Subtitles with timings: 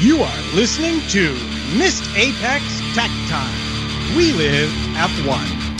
[0.00, 1.34] You are listening to
[1.76, 2.62] Missed Apex
[2.94, 4.16] Tech Time.
[4.16, 5.74] We live F1.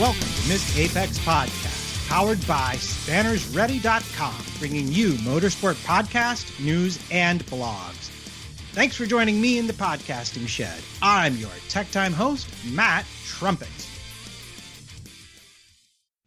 [0.00, 8.08] Welcome to Missed Apex Podcast, powered by SpannersReady.com, bringing you motorsport podcast, news, and blogs.
[8.72, 10.82] Thanks for joining me in the podcasting shed.
[11.02, 13.83] I'm your Tech Time host, Matt Trumpet.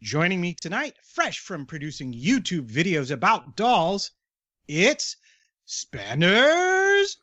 [0.00, 4.12] Joining me tonight, fresh from producing YouTube videos about dolls,
[4.68, 5.16] it's
[5.64, 7.16] Spanners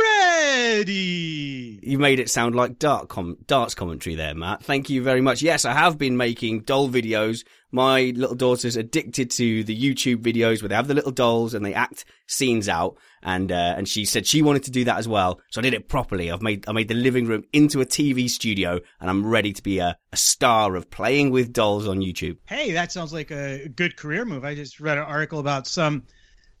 [0.00, 1.80] Ready.
[1.82, 4.62] You made it sound like dart com- darts commentary there, Matt.
[4.62, 5.42] Thank you very much.
[5.42, 7.44] Yes, I have been making doll videos.
[7.70, 11.62] My little daughter's addicted to the YouTube videos where they have the little dolls and
[11.62, 12.96] they act scenes out.
[13.26, 15.40] And uh, and she said she wanted to do that as well.
[15.50, 16.30] So I did it properly.
[16.30, 19.62] I've made I made the living room into a TV studio, and I'm ready to
[19.62, 22.36] be a, a star of playing with dolls on YouTube.
[22.46, 24.44] Hey, that sounds like a good career move.
[24.44, 26.02] I just read an article about some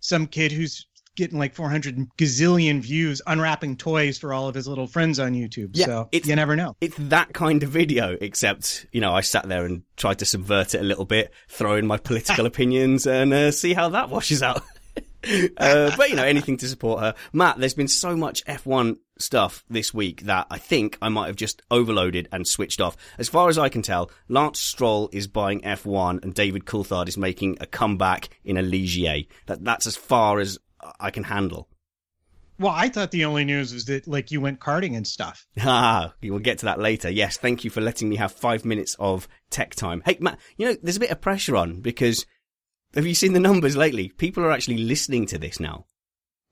[0.00, 0.86] some kid who's
[1.16, 5.70] getting like 400 gazillion views unwrapping toys for all of his little friends on YouTube.
[5.74, 6.76] Yeah, so it's- you never know.
[6.80, 10.74] It's that kind of video, except, you know, I sat there and tried to subvert
[10.74, 14.42] it a little bit, throw in my political opinions and uh, see how that washes
[14.42, 14.62] out.
[15.56, 17.14] Uh, but, you know, anything to support her.
[17.32, 21.36] Matt, there's been so much F1 stuff this week that I think I might have
[21.36, 22.96] just overloaded and switched off.
[23.18, 27.16] As far as I can tell, Lance Stroll is buying F1 and David Coulthard is
[27.16, 29.26] making a comeback in a Ligier.
[29.46, 30.58] That, that's as far as
[31.00, 31.68] I can handle.
[32.58, 35.46] Well, I thought the only news was that like you went karting and stuff.
[35.60, 37.10] Ah, we will get to that later.
[37.10, 40.02] Yes, thank you for letting me have five minutes of tech time.
[40.04, 42.26] Hey, Matt, you know, there's a bit of pressure on because
[42.94, 44.08] have you seen the numbers lately?
[44.08, 45.86] People are actually listening to this now.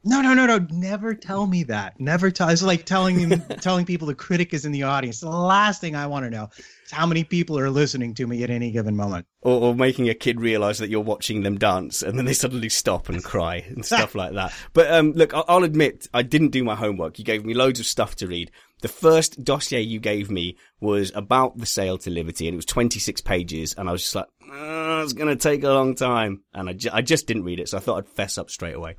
[0.05, 0.67] No, no, no, no.
[0.71, 2.01] Never tell me that.
[2.01, 2.49] Never tell.
[2.49, 5.21] It's like telling them, telling people the critic is in the audience.
[5.21, 8.43] The last thing I want to know is how many people are listening to me
[8.43, 9.27] at any given moment.
[9.43, 12.69] Or, or making a kid realize that you're watching them dance and then they suddenly
[12.69, 14.53] stop and cry and stuff like that.
[14.73, 17.21] But um, look, I'll, I'll admit I didn't do my homework.
[17.21, 18.51] You gave me loads of stuff to read.
[18.83, 22.67] The first dossier you gave me was about the sale to Liberty and it was
[22.67, 26.43] 26 pages and I was just like, "Uh, it's going to take a long time.
[26.53, 27.69] And I, ju- I just didn't read it.
[27.69, 28.97] So I thought I'd fess up straight away.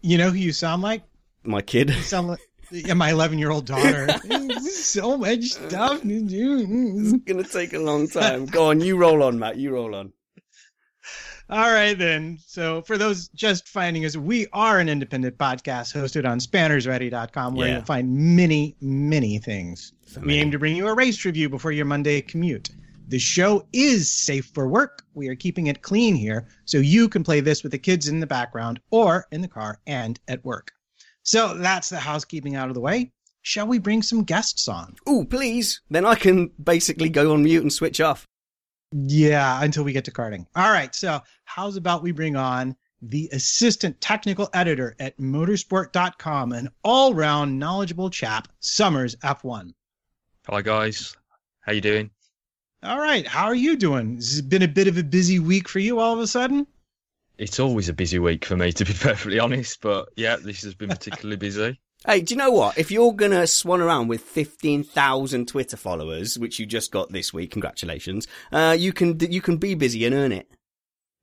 [0.00, 1.04] You know who you sound like?
[1.44, 1.90] My kid.
[1.90, 2.40] You sound like
[2.70, 4.08] yeah, my 11 year old daughter.
[4.60, 6.66] so much stuff to do.
[6.98, 8.46] It's going to take a long time.
[8.46, 9.56] Go on, you roll on, Matt.
[9.56, 10.12] You roll on.
[11.50, 12.38] All right, then.
[12.46, 17.68] So, for those just finding us, we are an independent podcast hosted on spannersready.com where
[17.68, 17.74] Yeah.
[17.76, 19.92] you'll find many, many things.
[20.16, 20.38] We many.
[20.40, 22.70] aim to bring you a race review before your Monday commute.
[23.08, 25.02] The show is safe for work.
[25.14, 28.20] We are keeping it clean here so you can play this with the kids in
[28.20, 30.72] the background or in the car and at work.
[31.22, 33.12] So, that's the housekeeping out of the way.
[33.42, 34.94] Shall we bring some guests on?
[35.08, 35.80] Ooh, please.
[35.90, 38.26] Then I can basically go on mute and switch off.
[38.92, 40.46] Yeah, until we get to karting.
[40.54, 40.94] All right.
[40.94, 47.58] So, how's about we bring on the assistant technical editor at motorsport.com, an all round
[47.58, 49.74] knowledgeable chap, Summers F1.
[50.48, 51.16] Hi guys,
[51.60, 52.10] how you doing?
[52.82, 53.26] All right.
[53.26, 54.16] How are you doing?
[54.16, 56.26] This has it been a bit of a busy week for you all of a
[56.26, 56.66] sudden?
[57.38, 59.80] It's always a busy week for me, to be perfectly honest.
[59.80, 61.78] But yeah, this has been particularly busy.
[62.04, 62.78] Hey, do you know what?
[62.78, 67.52] If you're gonna swan around with 15,000 Twitter followers, which you just got this week,
[67.52, 70.48] congratulations, uh, you can, you can be busy and earn it.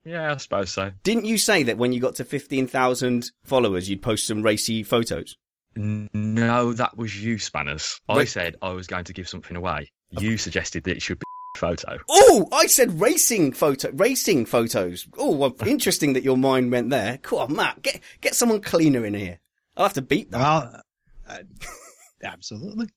[0.05, 0.91] Yeah, I suppose so.
[1.03, 5.35] Didn't you say that when you got to 15,000 followers, you'd post some racy photos?
[5.75, 7.99] No, that was you, Spanners.
[8.07, 8.29] I Wait.
[8.29, 9.91] said I was going to give something away.
[10.11, 11.25] You suggested that it should be
[11.55, 11.97] a photo.
[12.09, 15.07] Oh, I said racing photo, racing photos.
[15.17, 17.17] Oh, well, interesting that your mind went there.
[17.17, 19.39] Come on, Matt, get, get someone cleaner in here.
[19.79, 20.39] I'll have to beat that.
[20.39, 20.81] Well,
[21.25, 21.37] uh,
[22.23, 22.89] absolutely.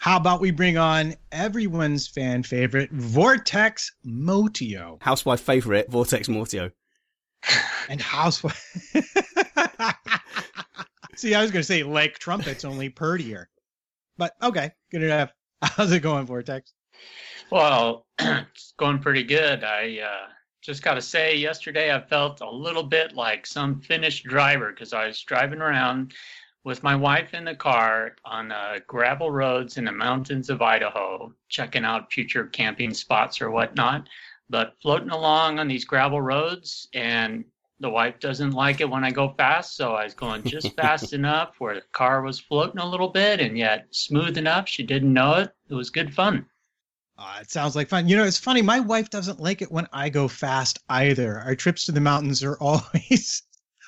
[0.00, 6.72] How about we bring on everyone's fan favorite, Vortex Motio Housewife favorite, Vortex Mortio.
[7.90, 8.66] and Housewife.
[11.16, 13.50] See, I was going to say like trumpets, only purtier.
[14.16, 15.34] But okay, good enough.
[15.62, 16.72] How's it going, Vortex?
[17.50, 19.64] Well, it's going pretty good.
[19.64, 20.28] I uh,
[20.62, 24.92] just got to say, yesterday I felt a little bit like some Finnish driver because
[24.92, 26.14] I was driving around
[26.64, 31.34] with my wife in the car on uh, gravel roads in the mountains of Idaho,
[31.48, 34.08] checking out future camping spots or whatnot.
[34.48, 37.44] But floating along on these gravel roads, and
[37.80, 41.12] the wife doesn't like it when I go fast, so I was going just fast
[41.12, 44.68] enough where the car was floating a little bit and yet smooth enough.
[44.68, 45.52] She didn't know it.
[45.68, 46.46] It was good fun.
[47.18, 48.08] Uh, it sounds like fun.
[48.08, 48.62] You know, it's funny.
[48.62, 51.38] My wife doesn't like it when I go fast either.
[51.38, 53.42] Our trips to the mountains are always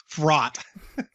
[0.08, 0.58] fraught.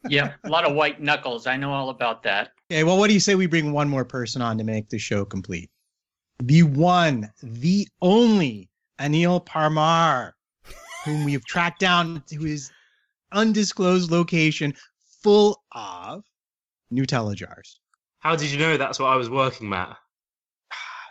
[0.08, 1.46] yeah, a lot of white knuckles.
[1.46, 2.50] I know all about that.
[2.70, 4.98] Okay, well, what do you say we bring one more person on to make the
[4.98, 5.70] show complete?
[6.42, 8.68] The one, the only
[8.98, 10.32] Anil Parmar,
[11.04, 12.70] whom we've tracked down to his
[13.32, 14.74] undisclosed location
[15.22, 16.24] full of
[16.92, 17.80] Nutella jars.
[18.18, 19.96] How did you know that's what I was working, Matt?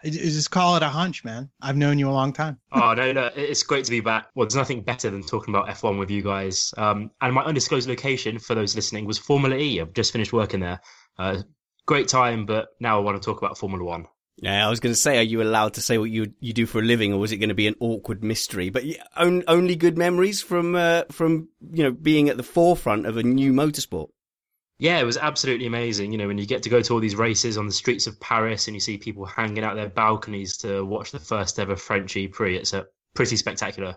[0.03, 1.49] I- I Just call it a hunch, man.
[1.61, 2.59] I've known you a long time.
[2.71, 4.27] Oh no, no, it's great to be back.
[4.35, 6.73] Well, there's nothing better than talking about F1 with you guys.
[6.77, 9.81] Um, and my undisclosed location, for those listening, was Formula E.
[9.81, 10.79] I've just finished working there.
[11.17, 11.41] Uh,
[11.85, 14.05] great time, but now I want to talk about Formula One.
[14.41, 16.65] Yeah, I was going to say, are you allowed to say what you you do
[16.65, 18.69] for a living, or was it going to be an awkward mystery?
[18.69, 18.85] But
[19.17, 23.23] on, only good memories from uh, from you know being at the forefront of a
[23.23, 24.09] new motorsport.
[24.79, 26.11] Yeah, it was absolutely amazing.
[26.13, 28.19] You know, when you get to go to all these races on the streets of
[28.19, 32.15] Paris and you see people hanging out their balconies to watch the first ever French
[32.15, 33.95] E Prix, it's a pretty spectacular.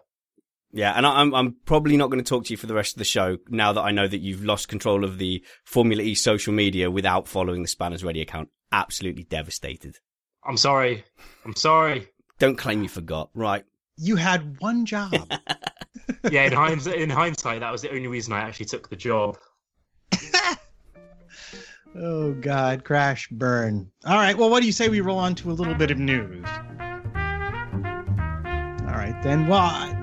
[0.73, 2.95] Yeah, and I- I'm I'm probably not going to talk to you for the rest
[2.95, 6.15] of the show now that I know that you've lost control of the Formula E
[6.17, 8.49] social media without following the Spanners Ready account.
[8.73, 9.99] Absolutely devastated.
[10.45, 11.05] I'm sorry.
[11.45, 12.09] I'm sorry.
[12.41, 13.31] Don't claim you forgot.
[13.35, 13.65] Right.
[13.99, 15.13] You had one job.
[16.31, 19.39] Yeah, in hindsight, in hindsight, that was the only reason I actually took the job.
[21.97, 22.85] oh, God.
[22.85, 23.91] Crash, burn.
[24.05, 24.37] All right.
[24.37, 26.47] Well, what do you say we roll on to a little bit of news?
[28.87, 29.47] All right, then.
[29.47, 29.99] Well,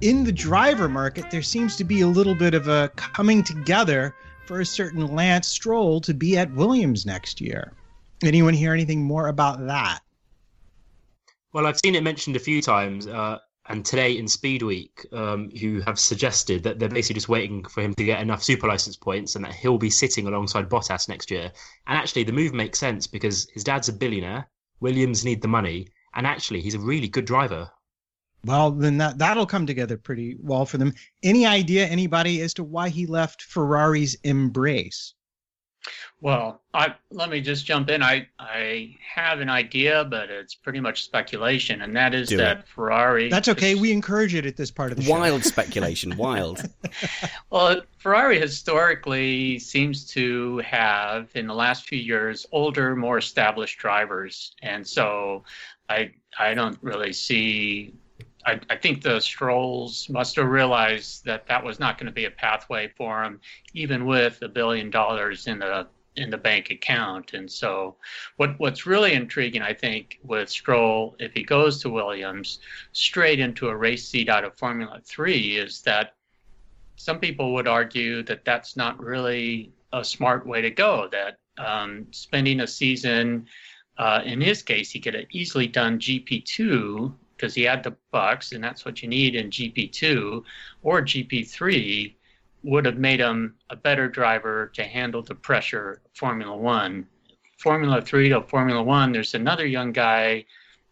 [0.00, 4.14] in the driver market, there seems to be a little bit of a coming together
[4.46, 7.72] for a certain Lance Stroll to be at Williams next year.
[8.22, 10.00] Anyone hear anything more about that?
[11.52, 15.50] Well, I've seen it mentioned a few times, uh, and today in Speed Week, um,
[15.60, 18.96] who have suggested that they're basically just waiting for him to get enough super license
[18.96, 21.50] points and that he'll be sitting alongside Bottas next year.
[21.86, 24.48] And actually, the move makes sense because his dad's a billionaire,
[24.80, 27.70] Williams need the money, and actually, he's a really good driver.
[28.44, 30.92] Well, then that that'll come together pretty well for them.
[31.22, 35.14] Any idea, anybody, as to why he left Ferrari's embrace?
[36.20, 38.02] Well, I let me just jump in.
[38.02, 42.66] I I have an idea, but it's pretty much speculation, and that is Do that
[42.66, 43.28] Ferrari.
[43.28, 43.74] That's okay.
[43.74, 45.10] We encourage it at this part of the show.
[45.10, 46.16] Wild speculation.
[46.16, 46.62] Wild.
[47.50, 54.54] Well, Ferrari historically seems to have, in the last few years, older, more established drivers,
[54.62, 55.44] and so
[55.88, 57.94] I I don't really see.
[58.46, 62.26] I, I think the Strolls must have realized that that was not going to be
[62.26, 63.40] a pathway for them,
[63.72, 65.86] even with a billion dollars in the
[66.16, 67.34] in the bank account.
[67.34, 67.96] And so,
[68.36, 72.60] what what's really intriguing, I think, with Stroll, if he goes to Williams,
[72.92, 76.14] straight into a race seat out of Formula Three, is that
[76.96, 81.08] some people would argue that that's not really a smart way to go.
[81.10, 83.46] That um, spending a season,
[83.98, 88.52] uh, in his case, he could have easily done GP2 because he had the bucks,
[88.52, 90.42] and that's what you need in GP2
[90.82, 92.14] or GP3
[92.62, 97.06] would have made him a better driver to handle the pressure Formula One.
[97.58, 100.44] Formula Three to Formula One, there's another young guy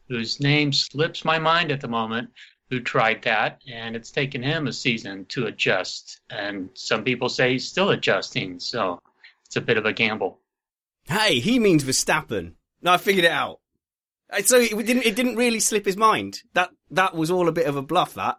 [0.08, 2.30] whose name slips my mind at the moment
[2.72, 6.22] who tried that, and it's taken him a season to adjust.
[6.30, 8.98] And some people say he's still adjusting, so
[9.44, 10.40] it's a bit of a gamble.
[11.06, 12.54] hey, he means Verstappen.
[12.80, 13.60] No, I figured it out.
[14.32, 15.04] Uh, So it didn't.
[15.04, 16.42] It didn't really slip his mind.
[16.54, 18.14] That that was all a bit of a bluff.
[18.14, 18.36] That.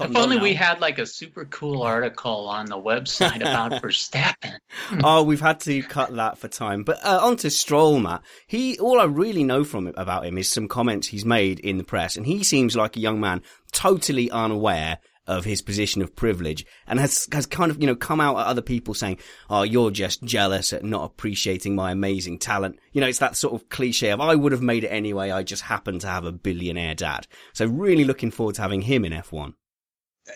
[0.00, 4.56] If only we had like a super cool article on the website about Verstappen.
[5.04, 6.82] oh, we've had to cut that for time.
[6.82, 8.22] But uh, on to Stroll, Matt.
[8.46, 11.84] He, all I really know from about him is some comments he's made in the
[11.84, 13.42] press, and he seems like a young man
[13.72, 18.20] totally unaware of his position of privilege and has has kind of you know come
[18.20, 22.78] out at other people saying oh you're just jealous at not appreciating my amazing talent.
[22.92, 25.30] You know it's that sort of cliche of I would have made it anyway.
[25.30, 27.26] I just happen to have a billionaire dad.
[27.52, 29.54] So really looking forward to having him in F1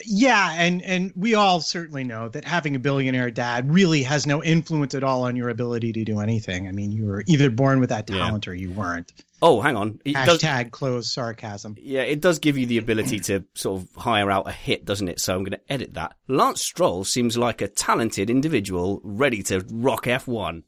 [0.05, 4.43] yeah, and and we all certainly know that having a billionaire dad really has no
[4.43, 6.66] influence at all on your ability to do anything.
[6.66, 8.52] I mean, you were either born with that talent yeah.
[8.52, 9.12] or you weren't.
[9.43, 10.00] Oh, hang on.
[10.05, 11.76] It Hashtag does, closed sarcasm.
[11.78, 15.09] Yeah, it does give you the ability to sort of hire out a hit, doesn't
[15.09, 15.21] it?
[15.21, 16.16] So I'm going to edit that.
[16.26, 20.62] Lance Stroll seems like a talented individual ready to rock F1.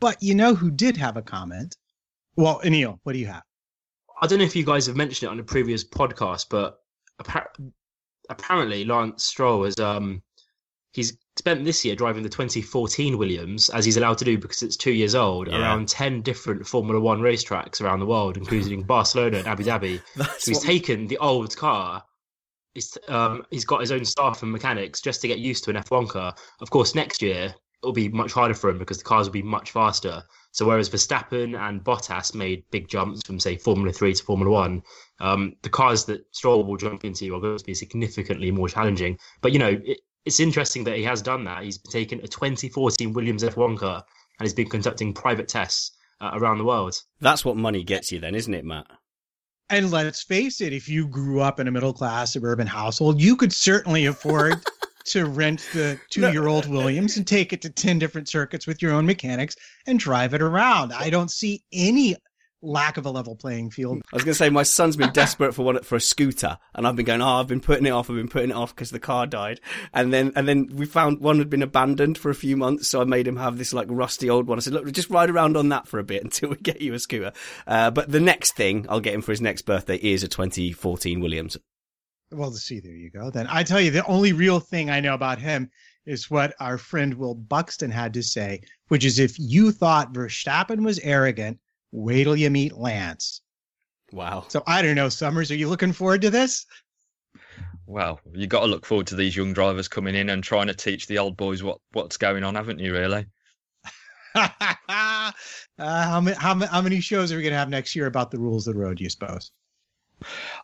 [0.00, 1.76] But you know who did have a comment?
[2.34, 3.44] Well, Anil, what do you have?
[4.20, 6.78] I don't know if you guys have mentioned it on a previous podcast, but
[8.28, 10.22] apparently Lance Stroll has um
[10.92, 14.76] he's spent this year driving the 2014 Williams as he's allowed to do because it's
[14.76, 15.60] two years old yeah.
[15.60, 20.00] around 10 different Formula One racetracks around the world, including Barcelona and Abu Dhabi.
[20.16, 20.64] so he's what...
[20.64, 22.04] taken the old car.
[22.74, 25.76] He's, um, he's got his own staff and mechanics just to get used to an
[25.76, 26.34] F1 car.
[26.60, 29.42] Of course, next year it'll be much harder for him because the cars will be
[29.42, 30.22] much faster.
[30.52, 34.82] So whereas Verstappen and Bottas made big jumps from say Formula Three to Formula One,
[35.22, 39.16] um, the cars that Stroll will jump into are going to be significantly more challenging.
[39.40, 41.62] But you know, it, it's interesting that he has done that.
[41.62, 44.04] He's taken a 2014 Williams F1 car
[44.38, 47.00] and he's been conducting private tests uh, around the world.
[47.20, 48.86] That's what money gets you, then, isn't it, Matt?
[49.70, 53.36] And let's face it, if you grew up in a middle class suburban household, you
[53.36, 54.54] could certainly afford
[55.04, 58.82] to rent the two year old Williams and take it to 10 different circuits with
[58.82, 59.54] your own mechanics
[59.86, 60.92] and drive it around.
[60.92, 62.16] I don't see any
[62.62, 64.02] lack of a level playing field.
[64.12, 66.86] I was going to say my son's been desperate for one for a scooter, and
[66.86, 68.90] I've been going, oh, I've been putting it off, I've been putting it off because
[68.90, 69.60] the car died,
[69.92, 73.00] and then and then we found one had been abandoned for a few months, so
[73.00, 74.58] I made him have this like rusty old one.
[74.58, 76.94] I said, look, just ride around on that for a bit until we get you
[76.94, 77.32] a scooter.
[77.66, 81.20] Uh, but the next thing I'll get him for his next birthday is a 2014
[81.20, 81.58] Williams.
[82.30, 83.30] Well, to see, there you go.
[83.30, 85.70] Then I tell you, the only real thing I know about him
[86.06, 90.82] is what our friend Will Buxton had to say, which is if you thought Verstappen
[90.84, 91.58] was arrogant,
[91.92, 93.42] wait till you meet Lance.
[94.12, 94.44] Wow.
[94.48, 96.66] So I don't know, Summers, are you looking forward to this?
[97.86, 100.74] Well, you got to look forward to these young drivers coming in and trying to
[100.74, 103.26] teach the old boys what, what's going on, haven't you, really?
[104.34, 105.32] uh,
[105.78, 108.38] how, many, how, how many shows are we going to have next year about the
[108.38, 109.50] rules of the road, do you suppose?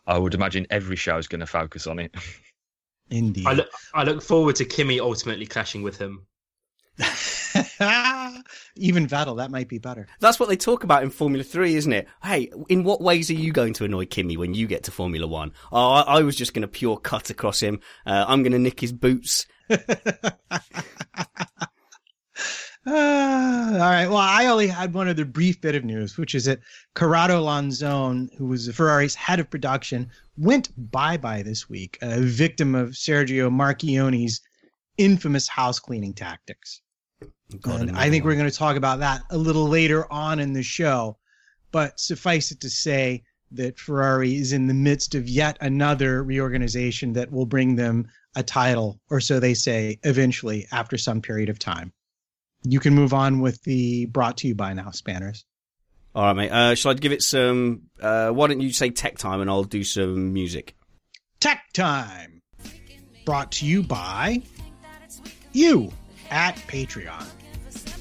[0.07, 2.15] I would imagine every show is going to focus on it.
[3.11, 3.47] Indeed.
[3.47, 6.25] I look, I look forward to Kimi ultimately clashing with him.
[8.75, 10.07] Even Vettel, that might be better.
[10.19, 12.07] That's what they talk about in Formula Three, isn't it?
[12.21, 15.25] Hey, in what ways are you going to annoy Kimi when you get to Formula
[15.25, 15.53] One?
[15.71, 17.79] Oh, I, I was just going to pure cut across him.
[18.05, 19.45] Uh, I'm going to nick his boots.
[19.69, 19.77] Uh,
[22.85, 24.07] all right.
[24.07, 26.59] Well, I only had one other brief bit of news, which is that
[26.95, 32.75] Corrado Lanzone, who was Ferrari's head of production, went bye bye this week, a victim
[32.75, 34.41] of Sergio Marchionne's
[34.97, 36.81] infamous house cleaning tactics.
[37.65, 40.63] And I think we're going to talk about that a little later on in the
[40.63, 41.17] show.
[41.71, 47.13] But suffice it to say that Ferrari is in the midst of yet another reorganization
[47.13, 51.59] that will bring them a title, or so they say, eventually after some period of
[51.59, 51.93] time
[52.63, 55.45] you can move on with the brought to you by now spanners.
[56.15, 56.51] All right, mate.
[56.51, 57.83] Uh, shall I give it some?
[58.01, 60.75] Uh, why don't you say tech time and I'll do some music?
[61.39, 62.41] Tech time.
[63.25, 64.41] Brought to you by
[65.51, 65.91] you
[66.31, 67.25] at Patreon.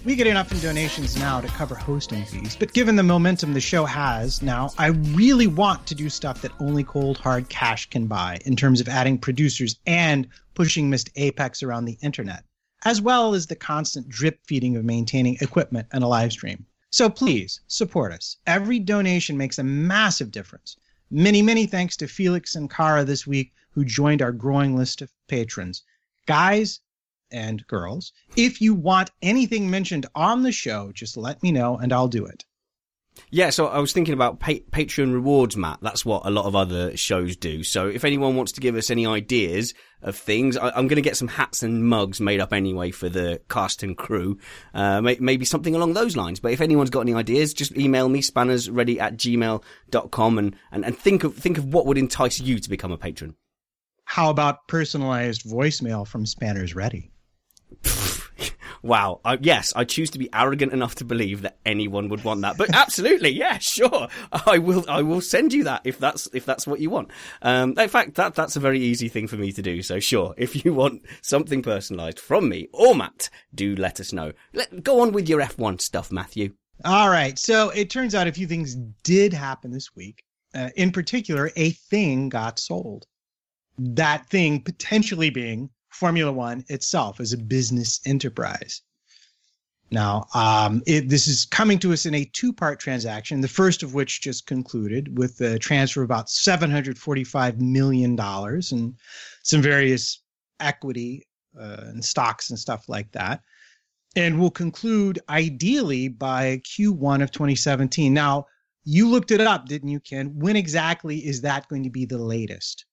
[0.04, 3.60] We get enough in donations now to cover hosting fees, but given the momentum the
[3.60, 8.06] show has now, I really want to do stuff that only cold hard cash can
[8.06, 12.44] buy in terms of adding producers and pushing Missed Apex around the internet
[12.84, 16.64] as well as the constant drip feeding of maintaining equipment and a live stream.
[16.90, 18.36] So please support us.
[18.46, 20.76] Every donation makes a massive difference.
[21.10, 25.12] Many, many thanks to Felix and Kara this week who joined our growing list of
[25.26, 25.82] patrons.
[26.26, 26.80] Guys
[27.30, 31.92] and girls, if you want anything mentioned on the show, just let me know and
[31.92, 32.44] I'll do it.
[33.30, 35.78] Yeah, so I was thinking about pa- Patreon rewards, Matt.
[35.82, 37.62] That's what a lot of other shows do.
[37.62, 41.02] So if anyone wants to give us any ideas of things, I- am going to
[41.02, 44.38] get some hats and mugs made up anyway for the cast and crew.
[44.72, 46.40] Uh, may- maybe something along those lines.
[46.40, 50.96] But if anyone's got any ideas, just email me, spannersready at gmail.com and, and, and
[50.96, 53.34] think of, think of what would entice you to become a patron.
[54.04, 57.10] How about personalized voicemail from Spanners Ready?
[58.82, 59.20] Wow.
[59.24, 62.56] I, yes, I choose to be arrogant enough to believe that anyone would want that.
[62.56, 64.08] But absolutely, yeah, sure.
[64.46, 64.84] I will.
[64.88, 67.10] I will send you that if that's if that's what you want.
[67.42, 69.82] Um, in fact, that that's a very easy thing for me to do.
[69.82, 74.32] So sure, if you want something personalised from me or Matt, do let us know.
[74.52, 76.54] Let, go on with your F1 stuff, Matthew.
[76.84, 77.38] All right.
[77.38, 80.22] So it turns out a few things did happen this week.
[80.54, 83.04] Uh, in particular, a thing got sold.
[83.78, 88.82] That thing potentially being Formula One itself as a business enterprise.
[89.90, 93.82] Now, um, it, this is coming to us in a two part transaction, the first
[93.82, 98.94] of which just concluded with the transfer of about $745 million and
[99.42, 100.22] some various
[100.60, 101.26] equity
[101.58, 103.40] uh, and stocks and stuff like that.
[104.14, 108.12] And will conclude ideally by Q1 of 2017.
[108.12, 108.46] Now,
[108.84, 110.32] you looked it up, didn't you, Ken?
[110.38, 112.84] When exactly is that going to be the latest?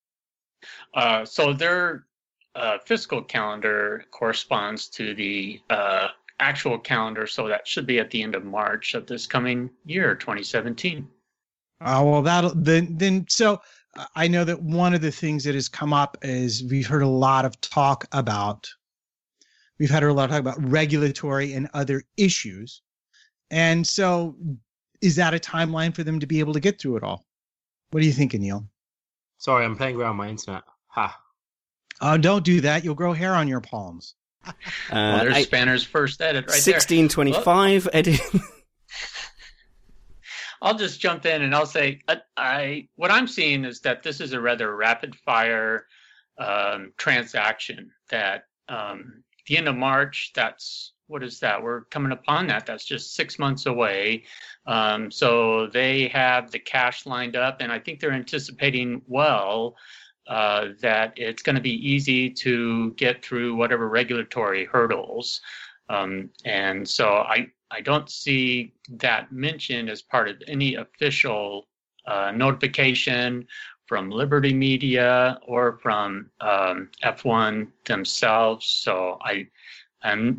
[0.94, 2.06] Uh, so their
[2.56, 6.08] uh, fiscal calendar corresponds to the uh,
[6.40, 10.16] actual calendar, so that should be at the end of March of this coming year,
[10.16, 11.08] 2017.
[11.82, 13.62] Oh well, that then then so
[13.98, 17.04] uh, I know that one of the things that has come up is we've heard
[17.04, 18.70] a lot of talk about
[19.78, 22.82] we've had a lot of talk about regulatory and other issues,
[23.52, 24.36] and so
[25.02, 27.26] is that a timeline for them to be able to get through it all?
[27.92, 28.66] What are you thinking, Neil?
[29.38, 30.64] Sorry, I'm playing around my internet.
[30.88, 31.20] Ha.
[32.02, 32.84] Oh, don't do that.
[32.84, 34.16] You'll grow hair on your palms.
[34.46, 34.52] Uh,
[34.92, 37.96] well, there's I, Spanner's first edit right 1625 there.
[37.96, 38.20] edit.
[40.62, 44.20] I'll just jump in and I'll say I, I, what I'm seeing is that this
[44.20, 45.86] is a rather rapid fire
[46.38, 51.62] um, transaction that um, the end of March, that's what is that?
[51.62, 52.66] We're coming upon that.
[52.66, 54.24] That's just six months away.
[54.66, 59.76] Um, so they have the cash lined up, and I think they're anticipating well
[60.28, 65.42] uh, that it's going to be easy to get through whatever regulatory hurdles.
[65.90, 71.68] Um, and so I, I don't see that mentioned as part of any official
[72.08, 73.48] uh, notification
[73.86, 78.66] from Liberty Media or from um, F1 themselves.
[78.66, 79.48] So I,
[80.04, 80.34] I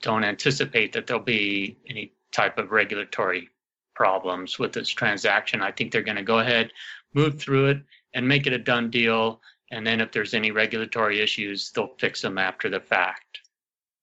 [0.00, 3.48] don't anticipate that there'll be any type of regulatory
[3.94, 5.62] problems with this transaction.
[5.62, 6.70] I think they're going to go ahead,
[7.14, 7.82] move through it,
[8.14, 9.40] and make it a done deal.
[9.70, 13.40] And then if there's any regulatory issues, they'll fix them after the fact.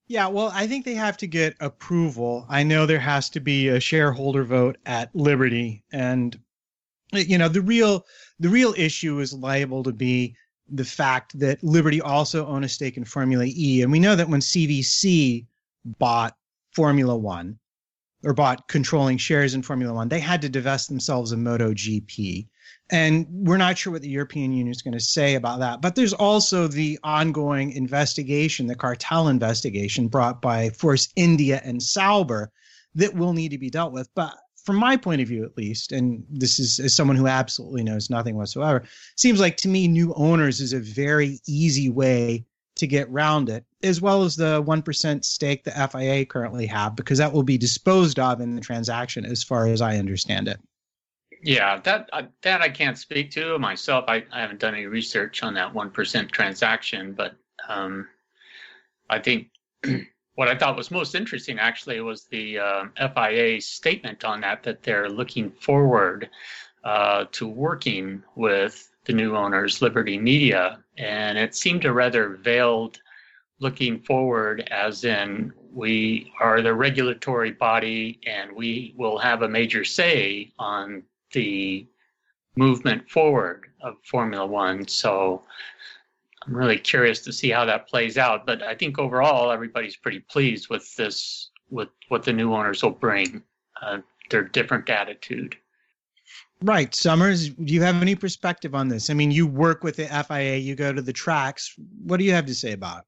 [0.08, 2.46] Yeah, well, I think they have to get approval.
[2.48, 6.39] I know there has to be a shareholder vote at Liberty, and
[7.12, 8.06] you know the real
[8.39, 10.36] the real issue is liable to be
[10.70, 14.30] the fact that Liberty also own a stake in Formula E, and we know that
[14.30, 15.48] when CVC
[15.98, 16.36] bought
[16.72, 17.58] Formula One
[18.24, 22.48] or bought controlling shares in Formula One, they had to divest themselves of MotoGP.
[22.91, 25.82] And we're not sure what the European Union is going to say about that.
[25.82, 32.52] But there's also the ongoing investigation, the cartel investigation brought by Force India and Sauber
[32.93, 34.08] that will need to be dealt with.
[34.13, 37.84] But from my point of view, at least, and this is as someone who absolutely
[37.84, 38.84] knows nothing whatsoever,
[39.15, 42.45] seems like to me new owners is a very easy way
[42.76, 47.17] to get round it, as well as the 1% stake the FIA currently have, because
[47.17, 50.60] that will be disposed of in the transaction, as far as I understand it.
[51.41, 54.06] Yeah, that uh, that I can't speak to myself.
[54.08, 57.36] I, I haven't done any research on that one percent transaction, but
[57.67, 58.08] um,
[59.10, 59.50] I think
[60.36, 64.84] what I thought was most interesting actually was the uh, FIA statement on that that
[64.84, 66.30] they're looking forward
[66.84, 73.00] uh, to working with the new owners, Liberty Media, and it seemed a rather veiled
[73.60, 79.84] looking forward, as in we are the regulatory body and we will have a major
[79.84, 81.04] say on
[81.36, 81.88] the
[82.56, 84.88] movement forward of Formula One.
[84.88, 85.43] So
[86.45, 88.45] I'm really curious to see how that plays out.
[88.45, 92.91] But I think overall, everybody's pretty pleased with this, with what the new owners will
[92.91, 93.43] bring,
[93.82, 95.56] uh, their different attitude.
[96.62, 96.95] Right.
[96.95, 99.10] Summers, do you have any perspective on this?
[99.10, 101.76] I mean, you work with the FIA, you go to the tracks.
[102.04, 103.06] What do you have to say about it?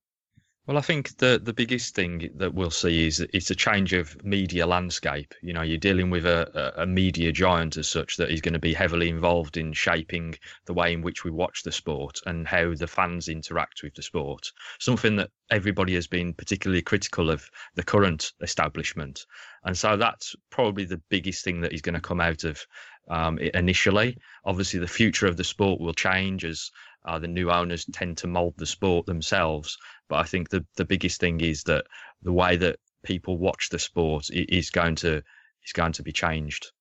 [0.68, 4.22] Well, I think the the biggest thing that we'll see is it's a change of
[4.26, 5.34] media landscape.
[5.42, 8.60] You know, you're dealing with a, a media giant as such that is going to
[8.60, 12.76] be heavily involved in shaping the way in which we watch the sport and how
[12.76, 14.52] the fans interact with the sport.
[14.78, 19.26] Something that everybody has been particularly critical of the current establishment,
[19.64, 22.60] and so that's probably the biggest thing that is going to come out of
[23.10, 24.18] um, initially.
[24.44, 26.72] Obviously, the future of the sport will change as
[27.08, 29.78] uh, the new owners tend to mold the sport themselves.
[30.10, 31.86] But I think the, the biggest thing is that
[32.22, 35.22] the way that people watch the sport is going to
[35.64, 36.72] is going to be changed.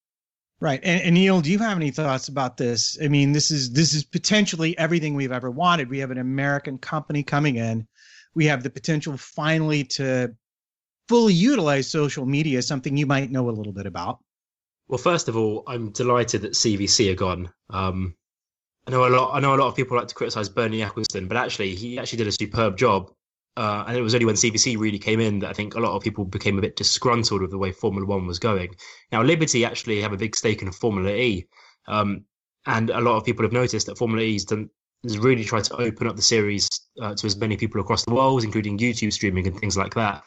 [0.59, 0.81] Right.
[0.83, 2.97] And, and, Neil, do you have any thoughts about this?
[3.03, 5.91] I mean, this is this is potentially everything we've ever wanted.
[5.91, 7.87] We have an American company coming in.
[8.35, 10.35] We have the potential finally to
[11.09, 14.19] fully utilize social media is something you might know a little bit about.
[14.89, 17.51] Well, first of all, I'm delighted that CVC are gone.
[17.71, 18.15] Um,
[18.87, 19.35] I know a lot.
[19.35, 22.19] I know a lot of people like to criticize Bernie Ecclestone, but actually, he actually
[22.19, 23.11] did a superb job.
[23.57, 25.97] Uh, and it was only when CVC really came in that I think a lot
[25.97, 28.75] of people became a bit disgruntled with the way Formula One was going.
[29.11, 31.47] Now, Liberty actually have a big stake in Formula E,
[31.89, 32.25] um,
[32.67, 34.69] and a lot of people have noticed that Formula E has, done,
[35.05, 36.69] has really tried to open up the series
[37.01, 40.23] uh, to as many people across the world, including YouTube streaming and things like that.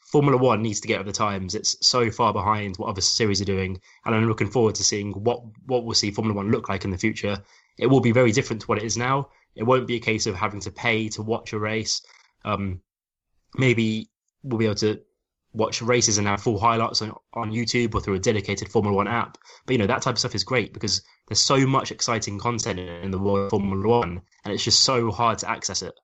[0.00, 1.54] Formula One needs to get with the times.
[1.54, 5.12] It's so far behind what other series are doing, and I'm looking forward to seeing
[5.12, 7.42] what what we'll see Formula One look like in the future.
[7.78, 9.30] It will be very different to what it is now.
[9.56, 12.02] It won't be a case of having to pay to watch a race.
[12.44, 12.80] Um,
[13.56, 14.10] maybe
[14.42, 15.00] we'll be able to
[15.52, 19.08] watch races and have full highlights on, on YouTube or through a dedicated Formula One
[19.08, 19.38] app.
[19.66, 22.78] But you know that type of stuff is great because there's so much exciting content
[22.78, 25.94] in the world of Formula One, and it's just so hard to access it.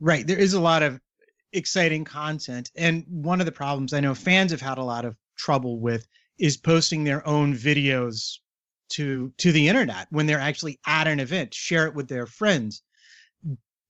[0.00, 1.00] Right, there is a lot of
[1.52, 2.70] exciting content.
[2.76, 6.06] And one of the problems I know fans have had a lot of trouble with
[6.38, 8.38] is posting their own videos
[8.88, 12.82] to to the internet when they're actually at an event, share it with their friends.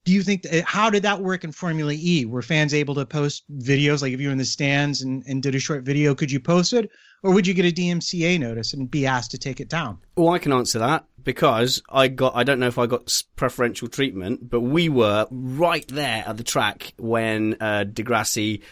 [0.07, 2.25] Do you think that, how did that work in Formula E?
[2.25, 5.43] Were fans able to post videos like if you were in the stands and, and
[5.43, 6.89] did a short video, could you post it?
[7.25, 9.99] Or would you get a DMCA notice and be asked to take it down?
[10.17, 13.89] Well, I can answer that because I got, I don't know if I got preferential
[13.89, 18.63] treatment, but we were right there at the track when uh, Di Grassi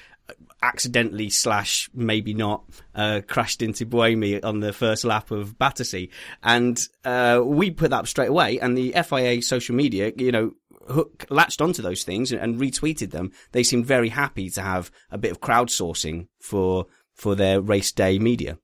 [0.62, 6.08] accidentally slash maybe not uh, crashed into Buemi on the first lap of Battersea,
[6.42, 8.58] and uh, we put that up straight away.
[8.60, 10.52] And the FIA social media, you know,
[10.88, 13.32] hook, latched onto those things and, and, retweeted them.
[13.52, 18.18] They seemed very happy to have a bit of crowdsourcing for for their race day
[18.18, 18.58] media.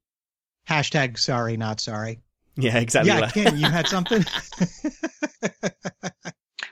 [0.68, 2.20] Hashtag sorry, not sorry.
[2.56, 3.12] Yeah, exactly.
[3.12, 4.24] Yeah, Ken, you had something.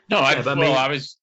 [0.08, 0.66] no, I, yeah, well, me...
[0.66, 1.18] I was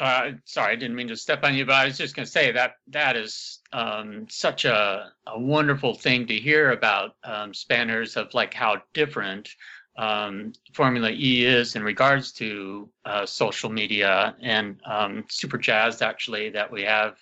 [0.00, 2.32] uh, sorry, I didn't mean to step on you, but I was just going to
[2.32, 8.16] say that that is um, such a, a wonderful thing to hear about um, spanners
[8.16, 9.50] of like how different
[10.00, 16.48] um, Formula E is in regards to uh, social media, and um, super jazzed actually
[16.50, 17.16] that we have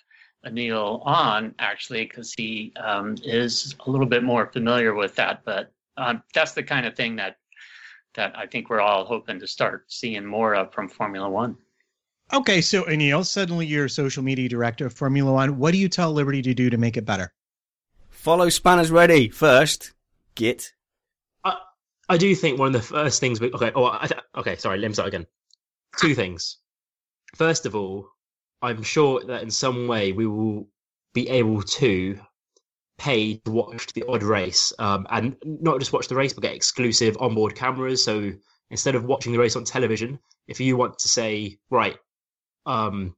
[0.45, 5.41] Anil on actually because he um, is a little bit more familiar with that.
[5.43, 7.35] But um, that's the kind of thing that
[8.15, 11.57] that I think we're all hoping to start seeing more of from Formula One.
[12.31, 15.57] Okay, so Anil, suddenly you're social media director of Formula One.
[15.57, 17.33] What do you tell Liberty to do to make it better?
[18.09, 19.91] Follow Spanners Ready first.
[20.35, 20.71] Git.
[22.09, 23.71] I, do think one of the first things we okay.
[23.75, 24.55] Oh, I, okay.
[24.55, 25.27] Sorry, let me start again.
[25.97, 26.57] Two things.
[27.35, 28.09] First of all,
[28.61, 30.67] I'm sure that in some way we will
[31.13, 32.19] be able to
[32.97, 36.55] pay to watch the odd race, um, and not just watch the race, but get
[36.55, 38.03] exclusive onboard cameras.
[38.03, 38.31] So
[38.69, 41.97] instead of watching the race on television, if you want to say, right,
[42.65, 43.15] um,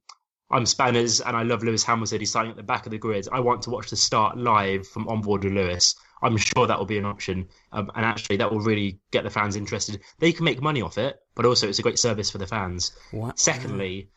[0.52, 2.20] I'm Spanners and I love Lewis Hamilton.
[2.20, 3.26] He's starting at the back of the grid.
[3.32, 5.94] I want to watch the start live from onboard with Lewis.
[6.22, 9.30] I'm sure that will be an option, um, and actually that will really get the
[9.30, 10.00] fans interested.
[10.18, 12.92] They can make money off it, but also it's a great service for the fans.
[13.10, 13.38] What?
[13.38, 14.10] Secondly,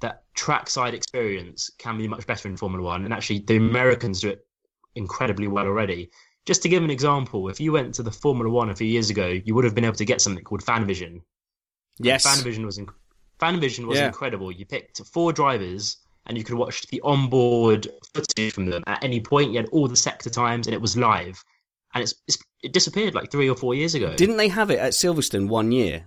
[0.00, 4.30] that trackside experience can be much better in Formula One, and actually the Americans do
[4.30, 4.46] it
[4.94, 6.10] incredibly well already.
[6.46, 9.10] Just to give an example, if you went to the Formula One a few years
[9.10, 11.20] ago, you would have been able to get something called FanVision.
[11.98, 12.94] Yes, Fan Vision was inc-
[13.42, 14.06] FanVision was yeah.
[14.06, 14.52] incredible.
[14.52, 19.20] You picked four drivers and you could watch the onboard footage from them at any
[19.20, 19.50] point.
[19.50, 21.42] You had all the sector times and it was live.
[21.94, 24.14] And it's, it's it disappeared like three or four years ago.
[24.14, 26.06] Didn't they have it at Silverstone one year?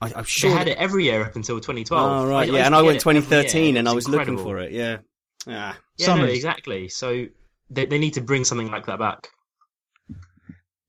[0.00, 2.10] I, am sure they had it every year up until 2012.
[2.10, 4.38] Oh right, I, yeah, I and I went 2013 and I was incredible.
[4.38, 4.72] looking for it.
[4.72, 4.98] Yeah,
[5.46, 5.78] ah.
[5.96, 6.88] yeah, no, exactly.
[6.88, 7.26] So
[7.70, 9.28] they they need to bring something like that back.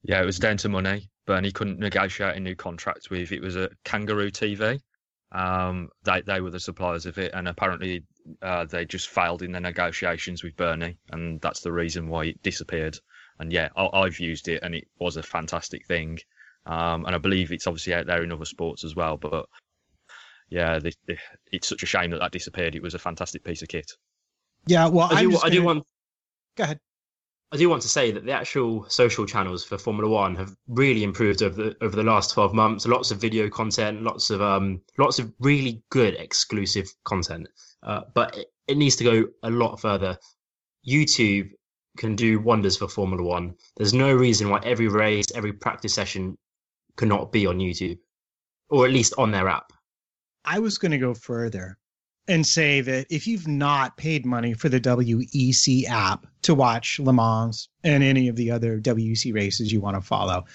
[0.04, 1.10] Yeah, it was down to money.
[1.26, 3.32] Bernie couldn't negotiate a new contract with.
[3.32, 4.82] It was a Kangaroo TV,
[5.34, 8.04] um, they they were the suppliers of it, and apparently
[8.42, 12.44] uh, they just failed in the negotiations with Bernie, and that's the reason why it
[12.44, 12.98] disappeared.
[13.40, 16.20] And yeah, I, have used it, and it was a fantastic thing.
[16.66, 19.18] Um, and I believe it's obviously out there in other sports as well.
[19.18, 19.48] But
[20.50, 21.18] yeah, the, the,
[21.52, 22.76] it's such a shame that that disappeared.
[22.76, 23.92] It was a fantastic piece of kit.
[24.68, 25.84] Yeah, well, I do, I do want.
[26.56, 26.80] Go ahead.
[27.54, 31.04] I do want to say that the actual social channels for Formula One have really
[31.04, 32.88] improved over the over the last twelve months.
[32.88, 37.48] Lots of video content, lots of um, lots of really good exclusive content.
[37.84, 40.18] Uh, but it, it needs to go a lot further.
[40.88, 41.52] YouTube
[41.96, 43.54] can do wonders for Formula One.
[43.78, 46.36] There's no reason why every race, every practice session
[46.98, 48.00] cannot be on YouTube,
[48.72, 49.72] or at least on their app.
[50.44, 51.78] I was going to go further
[52.28, 57.14] and say that if you've not paid money for the WEC app to watch Le
[57.14, 60.46] Mans and any of the other WEC races you want to follow,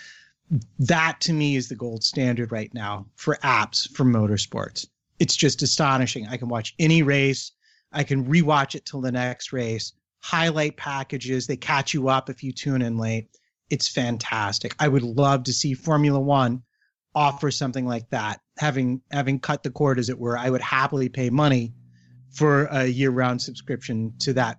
[0.78, 4.86] that to me is the gold standard right now for apps for motorsports.
[5.18, 6.26] It's just astonishing.
[6.26, 7.52] I can watch any race,
[7.92, 11.46] I can rewatch it till the next race highlight packages.
[11.46, 13.28] They catch you up if you tune in late.
[13.70, 14.74] It's fantastic.
[14.78, 16.62] I would love to see Formula One
[17.14, 18.40] offer something like that.
[18.58, 21.74] Having having cut the cord, as it were, I would happily pay money
[22.30, 24.58] for a year-round subscription to that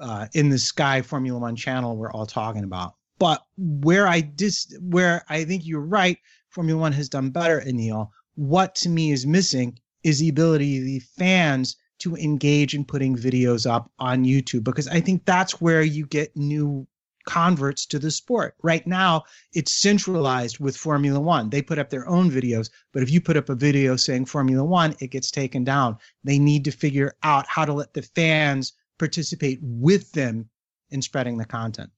[0.00, 2.94] uh, in the Sky Formula One channel we're all talking about.
[3.18, 6.18] But where I dis where I think you're right,
[6.50, 8.08] Formula One has done better, Anil.
[8.34, 13.16] What to me is missing is the ability of the fans to engage in putting
[13.16, 16.86] videos up on YouTube because I think that's where you get new
[17.28, 18.54] converts to the sport.
[18.62, 21.50] Right now, it's centralized with Formula One.
[21.50, 24.64] They put up their own videos, but if you put up a video saying Formula
[24.64, 25.98] One, it gets taken down.
[26.24, 30.48] They need to figure out how to let the fans participate with them
[30.90, 31.90] in spreading the content.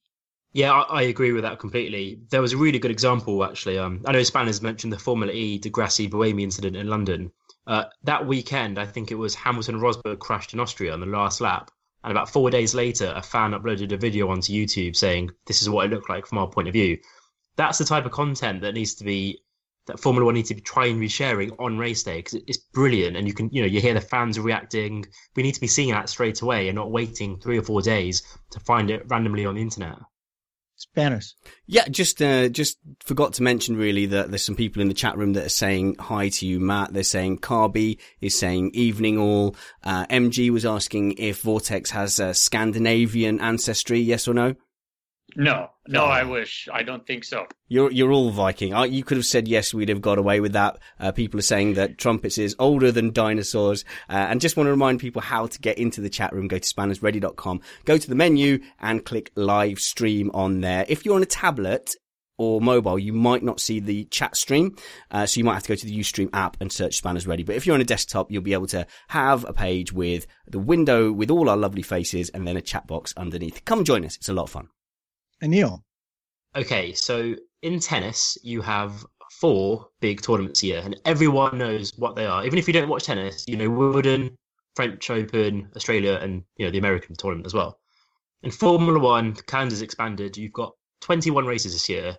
[0.53, 2.19] Yeah, I, I, agree with that completely.
[2.31, 3.79] There was a really good example, actually.
[3.79, 7.31] Um, I know Spanners mentioned the Formula E Di Grassi Buemi incident in London.
[7.69, 11.41] Uh, that weekend, I think it was Hamilton Rosberg crashed in Austria on the last
[11.41, 11.71] lap.
[12.03, 15.69] And about four days later, a fan uploaded a video onto YouTube saying, This is
[15.69, 16.99] what it looked like from our point of view.
[17.57, 19.43] That's the type of content that needs to be,
[19.87, 22.57] that Formula One needs to be trying to be sharing on race day because it's
[22.57, 23.17] brilliant.
[23.17, 25.05] And you can, you know, you hear the fans reacting.
[25.37, 28.23] We need to be seeing that straight away and not waiting three or four days
[28.51, 29.97] to find it randomly on the internet.
[30.81, 31.35] Spanners.
[31.67, 35.17] Yeah, just uh, just forgot to mention really that there's some people in the chat
[35.17, 36.95] room that are saying hi to you, Matt.
[36.95, 39.57] They're saying Carby is saying evening all.
[39.85, 44.55] Uh, MG was asking if Vortex has a Scandinavian ancestry, yes or no?
[45.37, 46.69] No, no, I wish.
[46.73, 47.47] I don't think so.
[47.69, 48.75] You're you're all Viking.
[48.93, 49.73] You could have said yes.
[49.73, 50.79] We'd have got away with that.
[50.99, 53.85] Uh, people are saying that trumpets is older than dinosaurs.
[54.09, 56.49] Uh, and just want to remind people how to get into the chat room.
[56.49, 57.61] Go to spannersready.com.
[57.85, 60.85] Go to the menu and click live stream on there.
[60.89, 61.95] If you're on a tablet
[62.41, 64.75] or mobile, you might not see the chat stream.
[65.11, 67.43] Uh, so you might have to go to the Ustream app and search Spanners Ready.
[67.43, 70.59] But if you're on a desktop, you'll be able to have a page with the
[70.59, 73.63] window with all our lovely faces and then a chat box underneath.
[73.67, 74.17] Come join us.
[74.17, 74.69] It's a lot of fun.
[75.43, 75.83] Anil.
[76.57, 82.17] Okay, so in tennis, you have four big tournaments a year, and everyone knows what
[82.17, 82.45] they are.
[82.45, 84.37] Even if you don't watch tennis, you know Wimbledon,
[84.75, 87.79] French Open, Australia, and you know the American tournament as well.
[88.43, 90.37] In Formula One, the calendar's expanded.
[90.37, 92.17] You've got 21 races this year,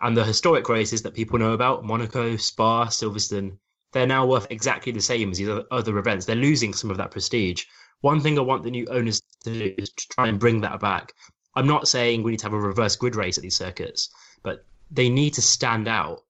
[0.00, 3.58] and the historic races that people know about Monaco, Spa, Silverstone
[3.92, 6.26] they're now worth exactly the same as these other events.
[6.26, 7.64] They're losing some of that prestige.
[8.00, 10.80] One thing I want the new owners to do is to try and bring that
[10.80, 11.12] back.
[11.60, 14.08] I'm not saying we need to have a reverse grid race at these circuits,
[14.42, 16.22] but they need to stand out.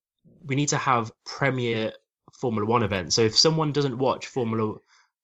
[0.44, 1.92] We need to have premier
[2.32, 3.14] Formula One events.
[3.14, 4.74] So if someone doesn't watch Formula,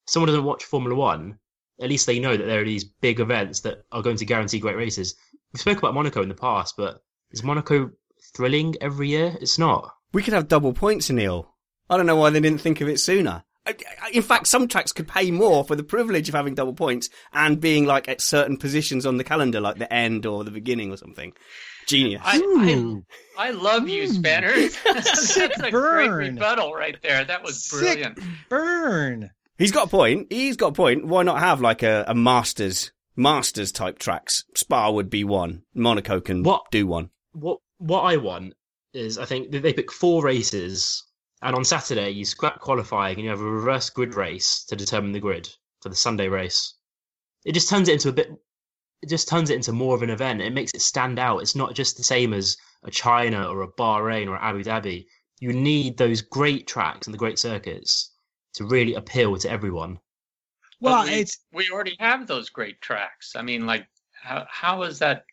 [0.06, 1.40] someone doesn't watch Formula One,
[1.80, 4.60] at least they know that there are these big events that are going to guarantee
[4.60, 5.16] great races.
[5.52, 7.90] We spoke about Monaco in the past, but is Monaco
[8.36, 9.36] thrilling every year?
[9.40, 9.92] It's not.
[10.12, 11.52] We could have double points, Neil.
[11.90, 13.42] I don't know why they didn't think of it sooner.
[14.12, 17.60] In fact, some tracks could pay more for the privilege of having double points and
[17.60, 20.96] being like at certain positions on the calendar, like the end or the beginning or
[20.96, 21.32] something.
[21.86, 22.22] Genius.
[22.24, 22.98] I, I, hmm.
[23.38, 24.14] I love you, hmm.
[24.14, 24.76] Spanners.
[24.84, 25.70] That's a burn.
[25.70, 27.24] great rebuttal right there.
[27.24, 28.18] That was brilliant.
[28.18, 29.30] Sick burn.
[29.58, 30.26] He's got a point.
[30.30, 31.06] He's got a point.
[31.06, 34.44] Why not have like a, a Masters, Masters type tracks?
[34.54, 35.62] Spa would be one.
[35.74, 37.10] Monaco can what, do one.
[37.32, 38.54] What What I want
[38.92, 41.05] is, I think they pick four races
[41.42, 45.12] and on Saturday, you scrap qualifying and you have a reverse grid race to determine
[45.12, 45.48] the grid
[45.82, 46.74] for the Sunday race.
[47.44, 48.30] It just turns it into a bit.
[49.02, 50.40] It just turns it into more of an event.
[50.40, 51.42] It makes it stand out.
[51.42, 55.06] It's not just the same as a China or a Bahrain or Abu Dhabi.
[55.38, 58.12] You need those great tracks and the great circuits
[58.54, 60.00] to really appeal to everyone.
[60.80, 63.36] Well, we, it's we already have those great tracks.
[63.36, 63.86] I mean, like
[64.22, 65.24] how how is that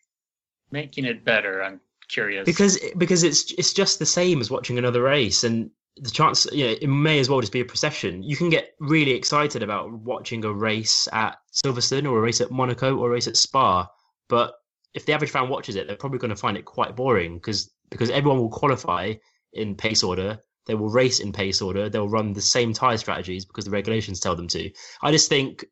[0.70, 1.62] making it better?
[1.62, 6.10] I'm curious because because it's it's just the same as watching another race, and the
[6.10, 8.22] chance, you know, it may as well just be a procession.
[8.22, 12.50] You can get really excited about watching a race at Silverstone or a race at
[12.50, 13.88] Monaco or a race at Spa,
[14.28, 14.54] but
[14.94, 17.70] if the average fan watches it, they're probably going to find it quite boring because
[17.90, 19.12] because everyone will qualify
[19.52, 23.44] in pace order, they will race in pace order, they'll run the same tire strategies
[23.44, 24.70] because the regulations tell them to.
[25.02, 25.64] I just think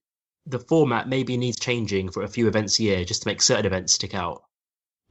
[0.46, 3.66] the format maybe needs changing for a few events a year just to make certain
[3.66, 4.42] events stick out.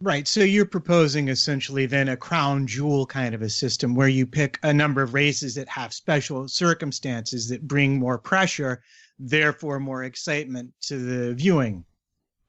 [0.02, 0.28] Right.
[0.28, 4.58] So you're proposing essentially then a crown jewel kind of a system where you pick
[4.64, 8.82] a number of races that have special circumstances that bring more pressure,
[9.20, 11.86] therefore more excitement to the viewing.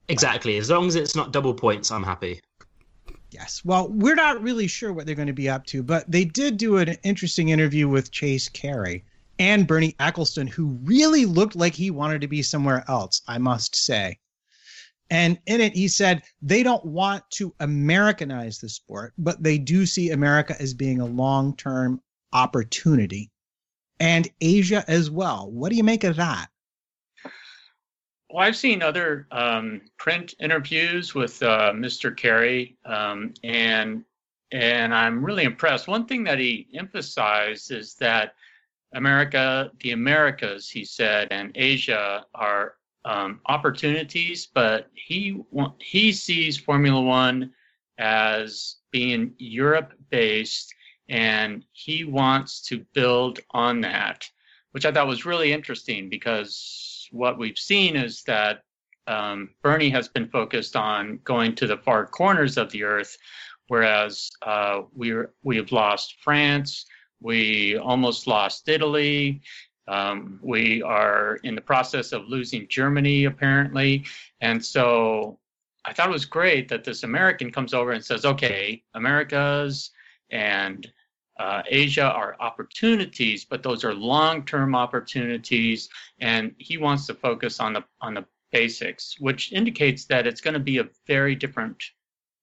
[0.08, 0.56] Exactly.
[0.56, 2.40] As long as it's not double points, I'm happy.
[3.30, 3.62] Yes.
[3.64, 6.56] Well, we're not really sure what they're going to be up to, but they did
[6.56, 9.04] do an interesting interview with Chase Carey
[9.38, 13.76] and Bernie Ecclestone, who really looked like he wanted to be somewhere else, I must
[13.76, 14.18] say.
[15.10, 19.84] And in it, he said they don't want to Americanize the sport, but they do
[19.84, 22.00] see America as being a long term
[22.32, 23.30] opportunity
[24.00, 25.50] and Asia as well.
[25.50, 26.48] What do you make of that?
[28.32, 32.16] well, I've seen other um, print interviews with uh, Mr.
[32.16, 34.04] Carey, um, and
[34.50, 35.88] and I'm really impressed.
[35.88, 38.34] One thing that he emphasized is that
[38.94, 45.40] America, the Americas, he said, and Asia are um, opportunities, but he
[45.80, 47.52] he sees Formula One
[47.98, 50.74] as being Europe based,
[51.08, 54.28] and he wants to build on that,
[54.72, 58.62] which I thought was really interesting because what we've seen is that
[59.06, 63.16] um, Bernie has been focused on going to the far corners of the earth,
[63.68, 66.86] whereas uh, we we have lost France,
[67.20, 69.42] we almost lost Italy.
[69.88, 74.04] Um, we are in the process of losing Germany, apparently.
[74.40, 75.38] And so
[75.84, 79.90] I thought it was great that this American comes over and says, okay, Americas
[80.30, 80.90] and
[81.38, 85.88] uh, Asia are opportunities, but those are long-term opportunities,
[86.20, 90.54] and he wants to focus on the on the basics, which indicates that it's going
[90.54, 91.82] to be a very different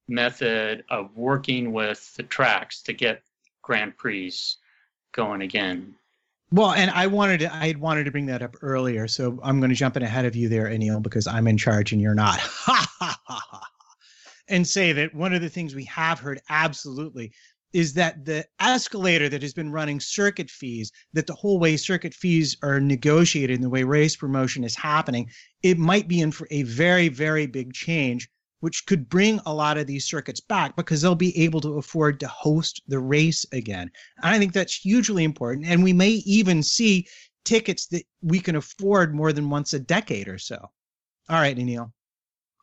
[0.07, 3.21] method of working with the tracks to get
[3.61, 4.33] Grand Prix
[5.13, 5.95] going again.
[6.51, 9.59] Well, and I wanted to, I had wanted to bring that up earlier, so I'm
[9.59, 12.15] going to jump in ahead of you there, Anil, because I'm in charge and you're
[12.15, 12.39] not.
[14.51, 17.31] And say that one of the things we have heard absolutely
[17.71, 22.15] is that the escalator that has been running circuit fees, that the whole way circuit
[22.15, 25.29] fees are negotiated and the way race promotion is happening,
[25.61, 28.27] it might be in for a very, very big change
[28.59, 32.19] which could bring a lot of these circuits back because they'll be able to afford
[32.19, 33.89] to host the race again.
[34.21, 35.67] And I think that's hugely important.
[35.67, 37.07] And we may even see
[37.45, 40.57] tickets that we can afford more than once a decade or so.
[41.29, 41.93] All right, Neil.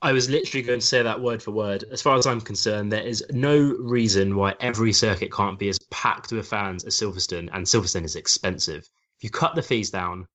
[0.03, 1.85] I was literally going to say that word for word.
[1.91, 5.79] As far as I'm concerned, there is no reason why every circuit can't be as
[5.91, 8.89] packed with fans as Silverstone, and Silverstone is expensive.
[9.19, 10.29] If you cut the fees down,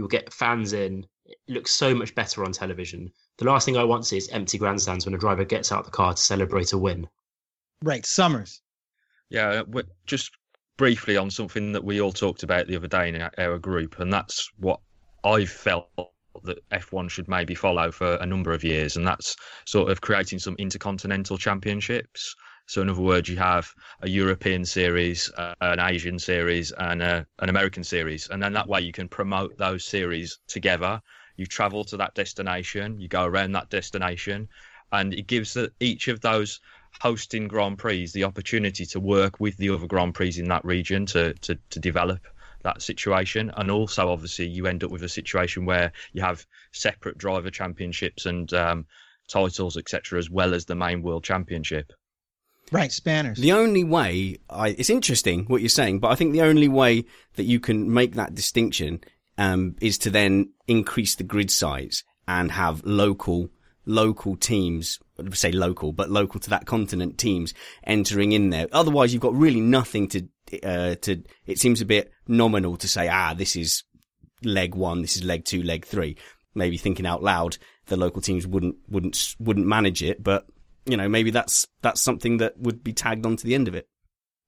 [0.00, 1.06] you'll get fans in.
[1.26, 3.12] It looks so much better on television.
[3.36, 5.80] The last thing I want to see is empty grandstands when a driver gets out
[5.80, 7.06] of the car to celebrate a win.
[7.82, 8.62] Right, Summers.
[9.28, 10.30] Yeah, uh, just
[10.78, 14.10] briefly on something that we all talked about the other day in our group, and
[14.10, 14.80] that's what
[15.22, 15.90] I felt
[16.44, 19.36] that F1 should maybe follow for a number of years, and that's
[19.66, 22.34] sort of creating some intercontinental championships.
[22.70, 27.26] So, in other words, you have a European series, uh, an Asian series, and a,
[27.40, 31.02] an American series, and then that way you can promote those series together
[31.40, 34.46] you travel to that destination, you go around that destination,
[34.92, 36.60] and it gives each of those
[37.00, 41.06] hosting Grand Prix the opportunity to work with the other Grand Prix in that region
[41.06, 42.26] to, to, to develop
[42.62, 43.50] that situation.
[43.56, 48.26] And also, obviously, you end up with a situation where you have separate driver championships
[48.26, 48.86] and um,
[49.26, 51.90] titles, etc., as well as the main world championship.
[52.72, 53.38] Right, Spanners.
[53.38, 57.04] The only way I, it's interesting what you're saying, but I think the only way
[57.34, 59.00] that you can make that distinction
[59.38, 63.50] um, is to then increase the grid size and have local
[63.86, 64.98] local teams,
[65.32, 67.54] say local, but local to that continent teams
[67.84, 68.66] entering in there.
[68.72, 70.28] Otherwise, you've got really nothing to,
[70.62, 73.82] uh, to, it seems a bit nominal to say, ah, this is
[74.44, 76.16] leg one, this is leg two, leg three.
[76.54, 80.46] Maybe thinking out loud, the local teams wouldn't, wouldn't, wouldn't manage it, but,
[80.90, 83.88] you know, maybe that's, that's something that would be tagged onto the end of it.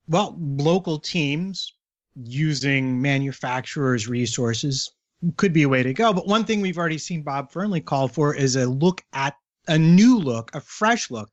[0.08, 1.72] Well, local teams
[2.14, 4.90] using manufacturers' resources
[5.36, 6.12] could be a way to go.
[6.12, 9.34] But one thing we've already seen Bob Fernley call for is a look at
[9.68, 11.30] a new look, a fresh look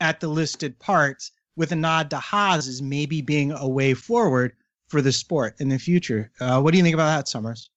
[0.00, 4.52] at the listed parts with a nod to Haas as maybe being a way forward
[4.88, 6.30] for the sport in the future.
[6.40, 7.70] Uh, what do you think about that, Summers?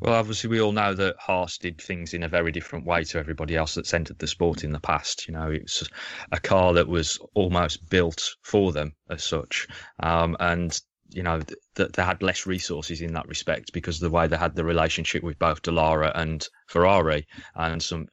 [0.00, 3.18] Well, obviously, we all know that Haas did things in a very different way to
[3.18, 5.26] everybody else that's entered the sport in the past.
[5.26, 5.88] You know, it's
[6.30, 9.68] a car that was almost built for them as such.
[10.00, 10.78] Um, and
[11.10, 11.42] you know
[11.74, 14.64] that they had less resources in that respect because of the way they had the
[14.64, 18.08] relationship with both Dallara and Ferrari and some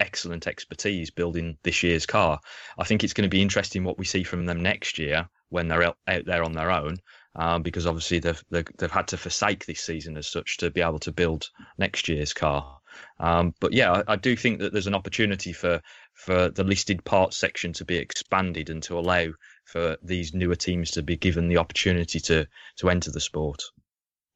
[0.00, 2.40] excellent expertise building this year's car.
[2.78, 5.68] I think it's going to be interesting what we see from them next year when
[5.68, 6.98] they're out, out there on their own.
[7.36, 10.80] Um, because obviously they've, they've, they've had to forsake this season as such to be
[10.80, 12.80] able to build next year's car.
[13.18, 15.80] Um, but yeah, I, I, do think that there's an opportunity for
[16.14, 19.28] for the listed parts section to be expanded and to allow
[19.64, 22.46] for these newer teams to be given the opportunity to
[22.78, 23.62] to enter the sport.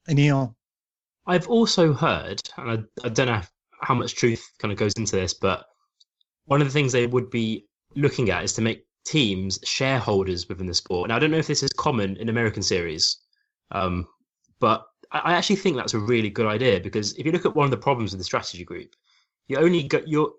[0.07, 0.55] Neil,
[1.25, 3.41] I've also heard, and I, I don't know
[3.81, 5.65] how much truth kind of goes into this, but
[6.45, 7.65] one of the things they would be
[7.95, 11.09] looking at is to make teams shareholders within the sport.
[11.09, 13.17] Now, I don't know if this is common in American series,
[13.71, 14.07] um,
[14.59, 17.65] but I actually think that's a really good idea because if you look at one
[17.65, 18.95] of the problems with the strategy group,
[19.47, 20.31] you only get your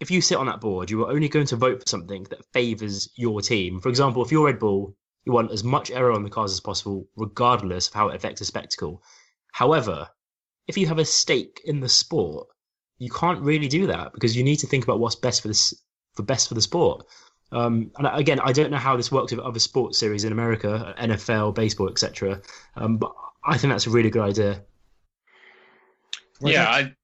[0.00, 2.44] if you sit on that board, you are only going to vote for something that
[2.52, 3.80] favors your team.
[3.80, 6.60] For example, if you're Red Bull, you want as much aero on the cars as
[6.60, 9.02] possible, regardless of how it affects the spectacle.
[9.52, 10.08] However,
[10.66, 12.48] if you have a stake in the sport,
[12.98, 15.72] you can't really do that because you need to think about what's best for this
[16.14, 17.06] for best for the sport.
[17.54, 20.94] Um, and again, I don't know how this works with other sports series in America,
[20.98, 22.40] NFL, baseball, etc.
[22.76, 24.60] Um, but I think that's a really good idea.
[26.40, 26.94] yeah, I,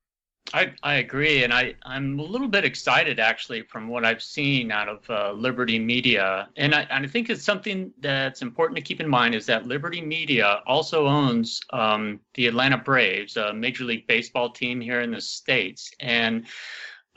[0.52, 4.72] I, I agree, and I I'm a little bit excited actually from what I've seen
[4.72, 8.82] out of uh, Liberty Media, and I and I think it's something that's important to
[8.82, 13.84] keep in mind is that Liberty Media also owns um, the Atlanta Braves, a Major
[13.84, 16.46] League Baseball team here in the states, and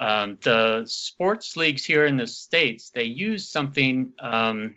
[0.03, 4.75] um, the sports leagues here in the states they use something um,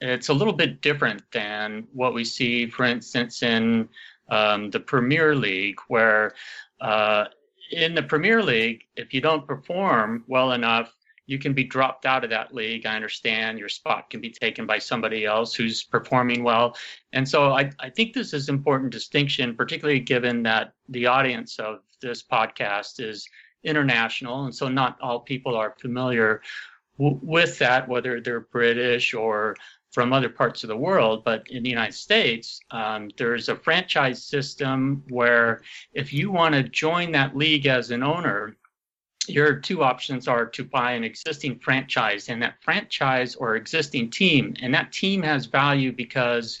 [0.00, 3.88] it's a little bit different than what we see for instance in
[4.30, 6.34] um, the premier league where
[6.80, 7.24] uh,
[7.70, 10.92] in the premier league if you don't perform well enough
[11.26, 12.84] you can be dropped out of that league.
[12.84, 16.76] I understand your spot can be taken by somebody else who's performing well.
[17.12, 21.78] And so i, I think this is important distinction particularly given that the audience of
[22.00, 23.26] this podcast is
[23.64, 26.42] international, and so not all people are familiar
[26.98, 29.56] w- with that, whether they're British or
[29.90, 31.22] from other parts of the world.
[31.24, 36.62] But in the United States, um, there's a franchise system where if you want to
[36.62, 38.56] join that league as an owner,
[39.28, 44.54] your two options are to buy an existing franchise and that franchise or existing team
[44.60, 46.58] and that team has value because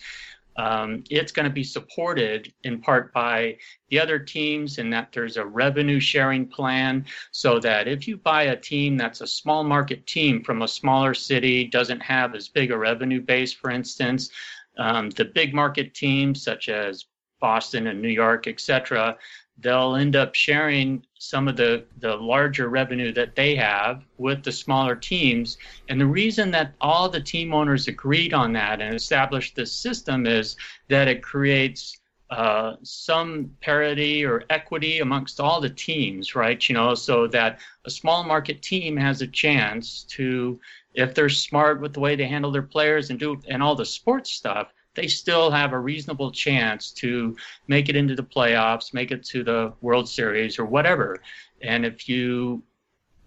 [0.56, 3.56] um, it's going to be supported in part by
[3.88, 8.44] the other teams, and that there's a revenue sharing plan so that if you buy
[8.44, 12.70] a team that's a small market team from a smaller city, doesn't have as big
[12.70, 14.30] a revenue base, for instance,
[14.78, 17.06] um, the big market teams such as
[17.40, 19.16] Boston and New York, etc
[19.58, 24.50] they'll end up sharing some of the, the larger revenue that they have with the
[24.50, 25.56] smaller teams.
[25.88, 30.26] And the reason that all the team owners agreed on that and established this system
[30.26, 30.56] is
[30.88, 32.00] that it creates
[32.30, 36.68] uh, some parity or equity amongst all the teams, right?
[36.68, 40.58] You know, so that a small market team has a chance to,
[40.94, 43.86] if they're smart with the way they handle their players and do and all the
[43.86, 47.36] sports stuff, they still have a reasonable chance to
[47.66, 51.18] make it into the playoffs, make it to the World Series or whatever.
[51.62, 52.62] And if you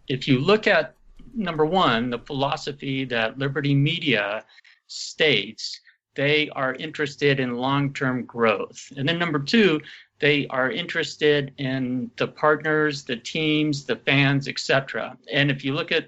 [0.07, 0.95] if you look at
[1.33, 4.43] number one, the philosophy that Liberty Media
[4.87, 5.81] states,
[6.15, 8.91] they are interested in long-term growth.
[8.95, 9.81] And then number two,
[10.19, 15.17] they are interested in the partners, the teams, the fans, etc.
[15.31, 16.07] And if you look at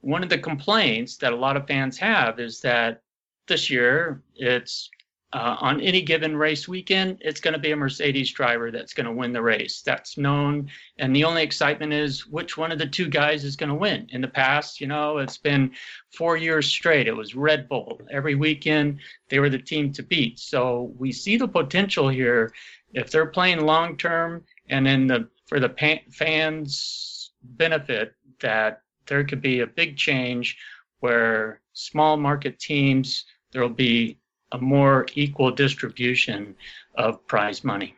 [0.00, 3.02] one of the complaints that a lot of fans have is that
[3.46, 4.90] this year, it's
[5.32, 9.06] uh, on any given race weekend, it's going to be a Mercedes driver that's going
[9.06, 9.82] to win the race.
[9.82, 10.70] That's known.
[10.98, 14.06] And the only excitement is which one of the two guys is going to win.
[14.10, 15.72] In the past, you know, it's been
[16.16, 17.08] four years straight.
[17.08, 18.00] It was Red Bull.
[18.10, 20.38] Every weekend, they were the team to beat.
[20.38, 22.52] So we see the potential here.
[22.94, 25.74] If they're playing long term and then the, for the
[26.12, 30.56] fans' benefit, that there could be a big change
[31.00, 33.24] where small market teams
[33.56, 34.18] there will be
[34.52, 36.54] a more equal distribution
[36.94, 37.94] of prize money.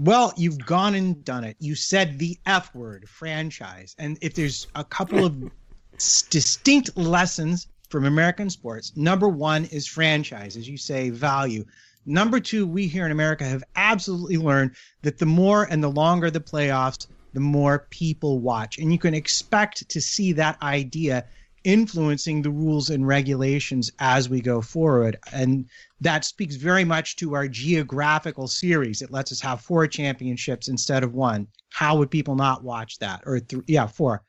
[0.00, 1.56] Well, you've gone and done it.
[1.60, 3.94] You said the F word, franchise.
[4.00, 5.36] And if there's a couple of
[6.30, 11.64] distinct lessons from American sports, number one is franchise, as you say, value.
[12.04, 14.72] Number two, we here in America have absolutely learned
[15.02, 18.76] that the more and the longer the playoffs, the more people watch.
[18.78, 21.26] And you can expect to see that idea
[21.64, 25.18] influencing the rules and regulations as we go forward.
[25.32, 25.68] And
[26.00, 29.02] that speaks very much to our geographical series.
[29.02, 31.46] It lets us have four championships instead of one.
[31.70, 33.22] How would people not watch that?
[33.26, 34.22] Or, th- yeah, four.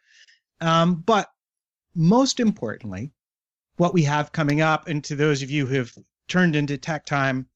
[0.59, 1.29] Um, but
[1.95, 3.11] most importantly,
[3.77, 5.93] what we have coming up, and to those of you who have
[6.27, 7.47] turned into tech time,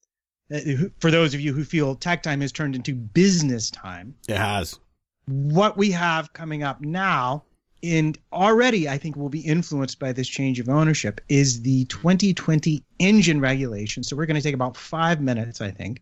[0.54, 0.60] uh,
[1.00, 4.80] for those of you who feel tech time has turned into business time, it has.
[5.28, 7.44] What we have coming up now
[7.94, 12.84] and already I think will be influenced by this change of ownership is the 2020
[13.00, 14.04] engine regulation.
[14.04, 16.02] So we're going to take about five minutes, I think,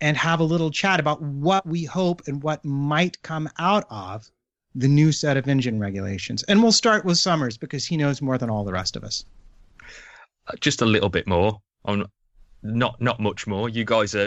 [0.00, 4.30] and have a little chat about what we hope and what might come out of
[4.74, 6.42] the new set of engine regulations.
[6.44, 9.24] And we'll start with Summers because he knows more than all the rest of us.
[10.46, 12.04] Uh, just a little bit more on
[12.62, 13.68] not not much more.
[13.68, 14.26] You guys are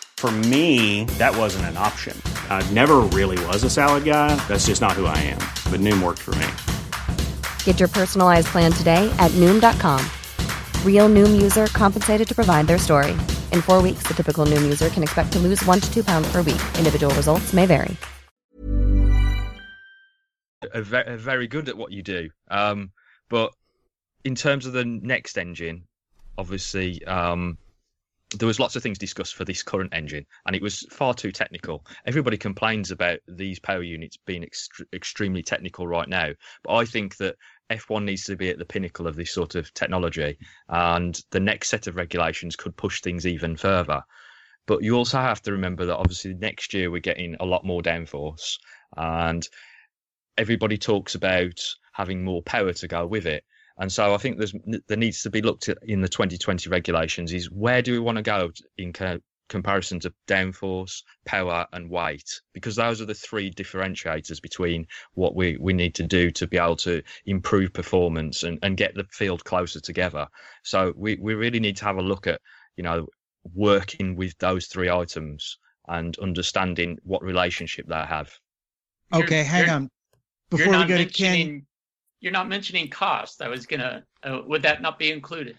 [0.21, 2.15] For me, that wasn't an option.
[2.47, 4.35] I never really was a salad guy.
[4.47, 5.39] That's just not who I am.
[5.71, 6.47] But Noom worked for me.
[7.63, 9.99] Get your personalized plan today at Noom.com.
[10.85, 13.13] Real Noom user compensated to provide their story.
[13.51, 16.31] In four weeks, the typical Noom user can expect to lose one to two pounds
[16.31, 16.61] per week.
[16.77, 17.97] Individual results may vary.
[20.71, 22.29] are, ve- are very good at what you do.
[22.47, 22.91] Um,
[23.27, 23.55] but
[24.23, 25.87] in terms of the next engine,
[26.37, 27.57] obviously, um,
[28.37, 31.31] there was lots of things discussed for this current engine, and it was far too
[31.31, 31.85] technical.
[32.05, 36.29] Everybody complains about these power units being ext- extremely technical right now,
[36.63, 37.35] but I think that
[37.69, 40.37] F1 needs to be at the pinnacle of this sort of technology,
[40.69, 44.01] and the next set of regulations could push things even further.
[44.65, 47.81] But you also have to remember that obviously next year we're getting a lot more
[47.81, 48.57] downforce,
[48.95, 49.47] and
[50.37, 51.59] everybody talks about
[51.93, 53.43] having more power to go with it.
[53.81, 54.53] And so I think there's
[54.87, 58.17] there needs to be looked at in the 2020 regulations is where do we want
[58.17, 59.17] to go in co-
[59.49, 62.41] comparison to downforce, power, and weight?
[62.53, 66.59] Because those are the three differentiators between what we, we need to do to be
[66.59, 70.27] able to improve performance and, and get the field closer together.
[70.63, 72.39] So we, we really need to have a look at,
[72.77, 73.07] you know,
[73.55, 75.57] working with those three items
[75.87, 78.31] and understanding what relationship they have.
[79.11, 79.89] Okay, You're- hang you're- on.
[80.51, 81.65] Before we go to Ken, mentioning-
[82.21, 83.41] You're not mentioning cost.
[83.41, 84.03] I was gonna.
[84.23, 85.57] Uh, would that not be included?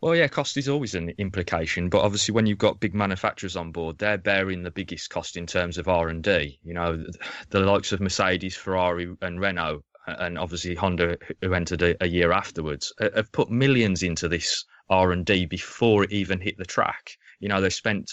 [0.00, 3.70] Well, yeah, cost is always an implication, but obviously when you've got big manufacturers on
[3.70, 6.58] board, they're bearing the biggest cost in terms of R and D.
[6.62, 7.04] You know,
[7.50, 12.32] the, likes of Mercedes, Ferrari, and Renault, and obviously Honda, who entered a, a year
[12.32, 17.18] afterwards, have put millions into this R and D before it even hit the track.
[17.38, 18.10] You know, they spent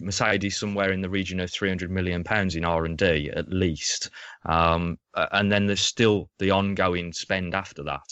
[0.00, 4.10] Mercedes somewhere in the region of 300 million pounds in R and D at least,
[4.44, 8.06] um, and then there's still the ongoing spend after that.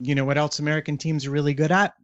[0.00, 1.94] you know what else American teams are really good at?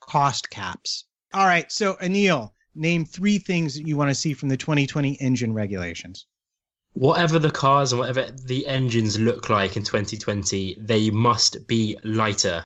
[0.00, 1.04] Cost caps.
[1.32, 5.20] All right, so Anil, name three things that you want to see from the 2020
[5.20, 6.26] engine regulations.
[6.92, 12.62] Whatever the cars and whatever the engines look like in 2020, they must be lighter,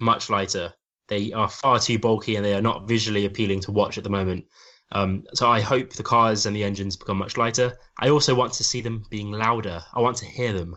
[0.00, 0.72] much lighter.
[1.08, 4.10] They are far too bulky and they are not visually appealing to watch at the
[4.10, 4.46] moment.
[4.94, 7.78] Um, so I hope the cars and the engines become much lighter.
[7.98, 9.82] I also want to see them being louder.
[9.94, 10.76] I want to hear them.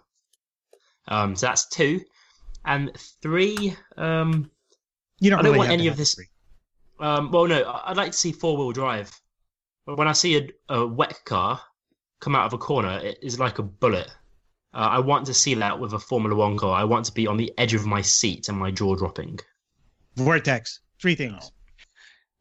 [1.08, 2.02] Um, so that's two,
[2.64, 2.92] and
[3.22, 3.76] three.
[3.98, 4.50] Um,
[5.20, 6.18] You don't I don't really want any of this.
[7.00, 9.12] Um, well, no, I- I'd like to see four wheel drive.
[9.84, 11.62] When I see a, a wet car
[12.22, 14.10] come out of a corner, it is like a bullet.
[14.74, 16.74] Uh, I want to see that with a Formula One car.
[16.76, 19.40] I want to be on the edge of my seat and my jaw dropping.
[20.16, 21.52] Vortex, three things.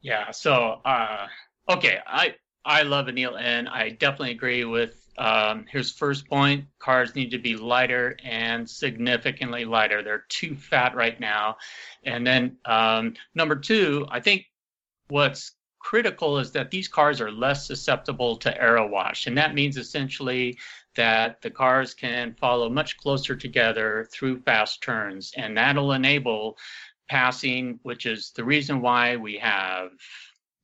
[0.01, 0.31] Yeah.
[0.31, 1.27] So, uh,
[1.69, 2.35] okay, I
[2.65, 6.65] I love Anil, and I definitely agree with um, his first point.
[6.79, 10.03] Cars need to be lighter and significantly lighter.
[10.03, 11.57] They're too fat right now.
[12.05, 14.47] And then um, number two, I think
[15.09, 19.77] what's critical is that these cars are less susceptible to aero wash, and that means
[19.77, 20.59] essentially
[20.97, 26.57] that the cars can follow much closer together through fast turns, and that'll enable
[27.09, 29.91] passing, which is the reason why we have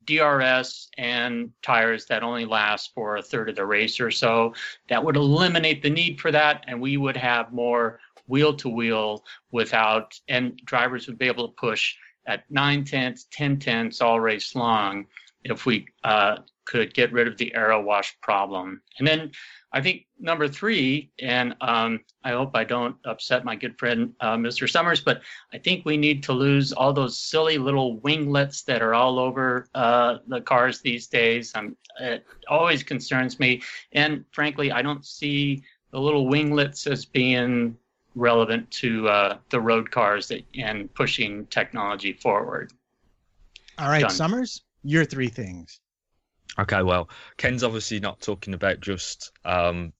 [0.05, 4.53] DRS and tires that only last for a third of the race or so.
[4.89, 9.23] That would eliminate the need for that, and we would have more wheel to wheel
[9.51, 11.95] without, and drivers would be able to push
[12.27, 15.05] at nine tenths, 10 tenths all race long
[15.43, 18.81] if we uh, could get rid of the aero wash problem.
[18.99, 19.31] And then
[19.73, 24.35] I think number three, and um, I hope I don't upset my good friend uh,
[24.35, 24.69] Mr.
[24.69, 25.21] Summers, but
[25.53, 29.67] I think we need to lose all those silly little winglets that are all over
[29.73, 31.53] uh, the cars these days.
[31.55, 33.61] Um, it always concerns me,
[33.93, 37.77] and frankly, I don't see the little winglets as being
[38.15, 42.73] relevant to uh, the road cars that, and pushing technology forward.
[43.77, 44.09] All right, Done.
[44.11, 45.79] Summers, your three things.
[46.59, 49.93] Okay, well, Ken's obviously not talking about just um,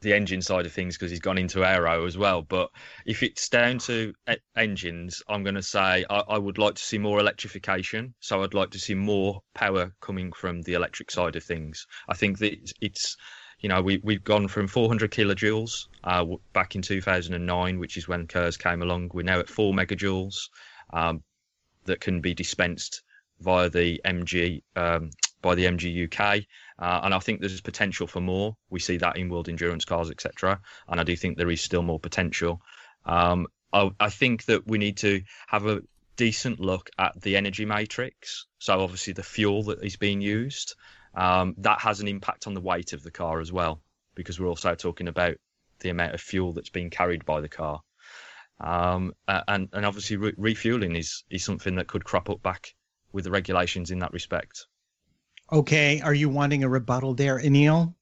[0.00, 2.42] the engine side of things because he's gone into aero as well.
[2.42, 2.70] But
[3.06, 6.82] if it's down to e- engines, I'm going to say I, I, would like to
[6.82, 8.14] see more electrification.
[8.20, 11.86] So I'd like to see more power coming from the electric side of things.
[12.08, 13.16] I think that it's, it's
[13.60, 18.26] you know, we, we've gone from 400 kilojoules uh, back in 2009, which is when
[18.26, 19.10] KERS came along.
[19.12, 20.36] We're now at 4 megajoules
[20.92, 21.22] um,
[21.86, 23.02] that can be dispensed
[23.40, 25.10] via the MG um,
[25.42, 26.46] by the MGU-K.
[26.78, 28.56] Uh, and I think there's potential for more.
[28.70, 30.60] We see that in world endurance cars, etc.
[30.88, 32.60] And I do think there is still more potential.
[33.04, 35.82] Um, I, I, think that we need to have a
[36.16, 38.46] decent look at the energy matrix.
[38.58, 40.74] So obviously the fuel that is being used,
[41.14, 43.80] um, that has an impact on the weight of the car as well,
[44.14, 45.36] because we're also talking about
[45.80, 47.80] the amount of fuel that's being carried by the car.
[48.60, 52.74] Um, and and obviously re- refueling is is something that could crop up back
[53.12, 54.66] with the regulations in that respect.
[55.50, 57.94] Okay, are you wanting a rebuttal there, Anil?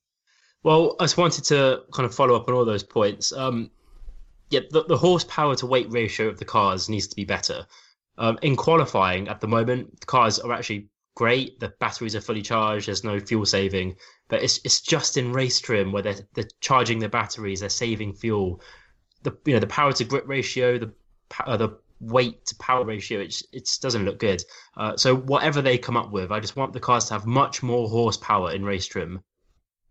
[0.62, 3.32] Well, I just wanted to kind of follow up on all those points.
[3.32, 3.70] Um,
[4.50, 7.66] yeah, the, the, horsepower to weight ratio of the cars needs to be better.
[8.18, 11.60] Um, in qualifying at the moment, the cars are actually great.
[11.60, 12.88] The batteries are fully charged.
[12.88, 13.96] There's no fuel saving,
[14.28, 18.14] but it's it's just in race trim where they're, they're charging the batteries, they're saving
[18.14, 18.60] fuel.
[19.22, 20.92] The you know the power to grip ratio, the
[21.44, 24.42] uh, the weight to power ratio, it it doesn't look good.
[24.76, 27.62] Uh, so whatever they come up with, I just want the cars to have much
[27.62, 29.22] more horsepower in race trim.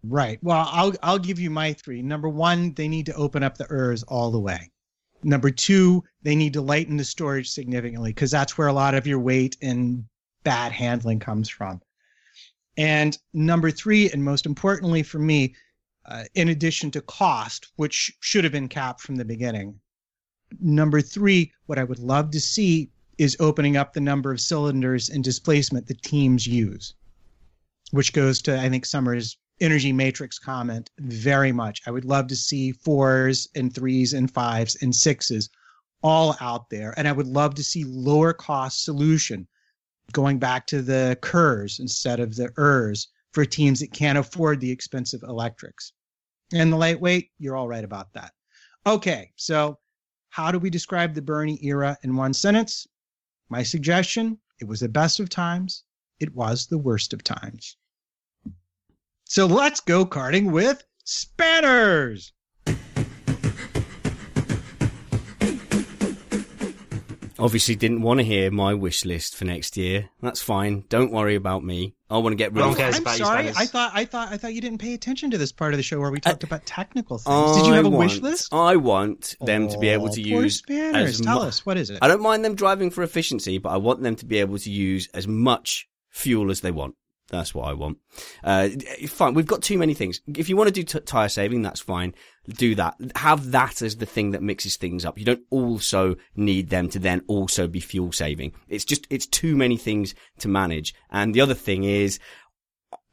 [0.03, 0.39] Right.
[0.41, 2.01] Well, I'll I'll give you my three.
[2.01, 4.71] Number one, they need to open up the ERS all the way.
[5.23, 9.07] Number two, they need to lighten the storage significantly because that's where a lot of
[9.07, 10.05] your weight and
[10.43, 11.81] bad handling comes from.
[12.77, 15.55] And number three, and most importantly for me,
[16.05, 19.79] uh, in addition to cost, which should have been capped from the beginning,
[20.59, 25.09] Number three, what I would love to see is opening up the number of cylinders
[25.09, 26.93] and displacement the teams use,
[27.91, 31.81] which goes to, I think, Summer's energy matrix comment very much.
[31.87, 35.49] I would love to see fours and threes and fives and sixes
[36.03, 36.93] all out there.
[36.97, 39.47] And I would love to see lower cost solution
[40.11, 44.71] going back to the KERS instead of the ERS for teams that can't afford the
[44.71, 45.93] expensive electrics.
[46.53, 48.33] And the lightweight, you're all right about that.
[48.85, 49.79] Okay, so
[50.35, 52.85] how do we describe the Bernie era in one sentence?
[53.47, 55.85] My suggestion it was the best of times,
[56.19, 57.77] it was the worst of times.
[59.23, 62.33] So let's go karting with spanners.
[67.37, 70.09] Obviously, didn't want to hear my wish list for next year.
[70.21, 70.85] That's fine.
[70.89, 71.95] Don't worry about me.
[72.09, 72.79] I want to get rid of.
[72.79, 73.49] I'm sorry.
[73.49, 75.83] I thought I thought I thought you didn't pay attention to this part of the
[75.83, 77.57] show where we talked uh, about technical things.
[77.57, 78.53] Did you have a want, wish list?
[78.53, 80.57] I want them oh, to be able to use.
[80.59, 81.19] Spanners.
[81.19, 81.99] Tell mu- us what is it?
[82.01, 84.71] I don't mind them driving for efficiency, but I want them to be able to
[84.71, 86.95] use as much fuel as they want.
[87.29, 87.97] That's what I want.
[88.43, 88.69] Uh,
[89.07, 89.33] fine.
[89.33, 90.21] We've got too many things.
[90.27, 92.13] If you want to do t- tire saving, that's fine.
[92.47, 92.95] Do that.
[93.15, 95.17] Have that as the thing that mixes things up.
[95.17, 98.53] You don't also need them to then also be fuel saving.
[98.67, 100.93] It's just, it's too many things to manage.
[101.09, 102.19] And the other thing is,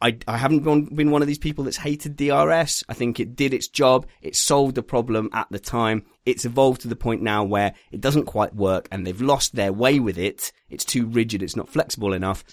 [0.03, 0.65] I, I haven't
[0.95, 2.83] been one of these people that's hated DRS.
[2.89, 4.07] I think it did its job.
[4.21, 6.05] It solved the problem at the time.
[6.27, 9.73] It's evolved to the point now where it doesn't quite work and they've lost their
[9.73, 10.53] way with it.
[10.69, 11.41] It's too rigid.
[11.41, 12.45] It's not flexible enough.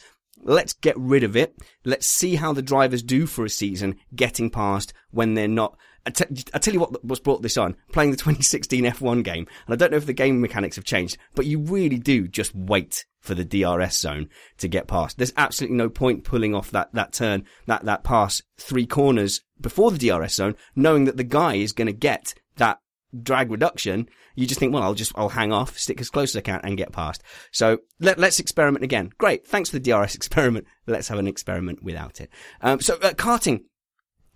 [0.41, 1.55] Let's get rid of it.
[1.84, 5.75] Let's see how the drivers do for a season getting past when they're not.
[6.05, 9.47] I, t- I tell you what was brought this on, playing the 2016 F1 game.
[9.65, 12.55] And I don't know if the game mechanics have changed, but you really do just
[12.55, 15.17] wait for the DRS zone to get past.
[15.17, 19.91] There's absolutely no point pulling off that, that turn, that, that pass three corners before
[19.91, 22.79] the DRS zone, knowing that the guy is going to get that
[23.23, 26.37] drag reduction, you just think, well, I'll just, I'll hang off, stick as close as
[26.37, 27.23] I can and get past.
[27.51, 29.11] So let, us experiment again.
[29.17, 29.47] Great.
[29.47, 30.65] Thanks for the DRS experiment.
[30.87, 32.29] Let's have an experiment without it.
[32.61, 33.63] Um, so uh, karting.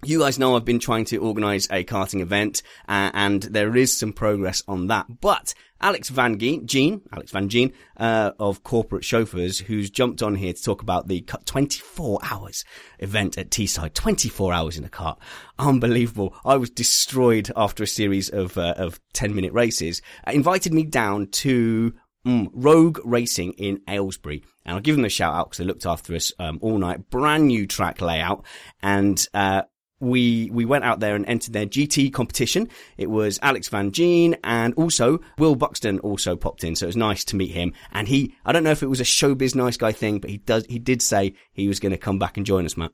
[0.06, 3.98] You guys know I've been trying to organise a karting event, uh, and there is
[3.98, 5.22] some progress on that.
[5.22, 10.36] But Alex Van Gene, Jean Alex Van Gene, uh, of Corporate Chauffeurs, who's jumped on
[10.36, 12.66] here to talk about the 24 hours
[13.00, 13.94] event at Teesside.
[13.94, 15.20] 24 hours in a cart.
[15.58, 16.36] Unbelievable.
[16.44, 20.02] I was destroyed after a series of, uh, of 10 minute races.
[20.28, 21.94] Uh, invited me down to
[22.26, 24.44] Mm, Rogue Racing in Aylesbury.
[24.66, 27.10] And I'll give them a shout out because they looked after us um, all night.
[27.10, 28.46] Brand new track layout.
[28.82, 29.64] And uh,
[30.04, 32.70] we we went out there and entered their GT competition.
[32.98, 36.98] It was Alex Van Gene and also Will Buxton also popped in, so it was
[36.98, 37.74] nice to meet him.
[37.92, 40.38] And he, I don't know if it was a showbiz nice guy thing, but he
[40.38, 42.92] does he did say he was going to come back and join us, Matt.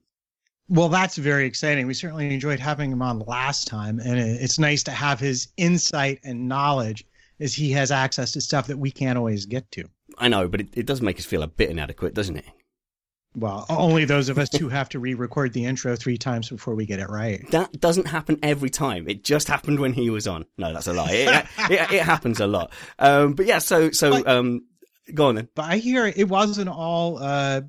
[0.70, 1.88] Well, that's very exciting.
[1.88, 6.20] We certainly enjoyed having him on last time, and it's nice to have his insight
[6.24, 7.06] and knowledge
[7.40, 9.86] as he has access to stuff that we can't always get to.
[10.20, 12.46] I know, but it, it does make us feel a bit inadequate, doesn't it?
[13.36, 16.86] Well, only those of us who have to re-record the intro three times before we
[16.86, 17.44] get it right.
[17.52, 19.08] That doesn't happen every time.
[19.08, 20.46] It just happened when he was on.
[20.58, 21.12] No, that's a lie.
[21.12, 22.72] It, it, it happens a lot.
[22.98, 24.62] Um, but yeah, so so um,
[25.14, 25.48] go on then.
[25.54, 27.62] But I hear it wasn't all uh,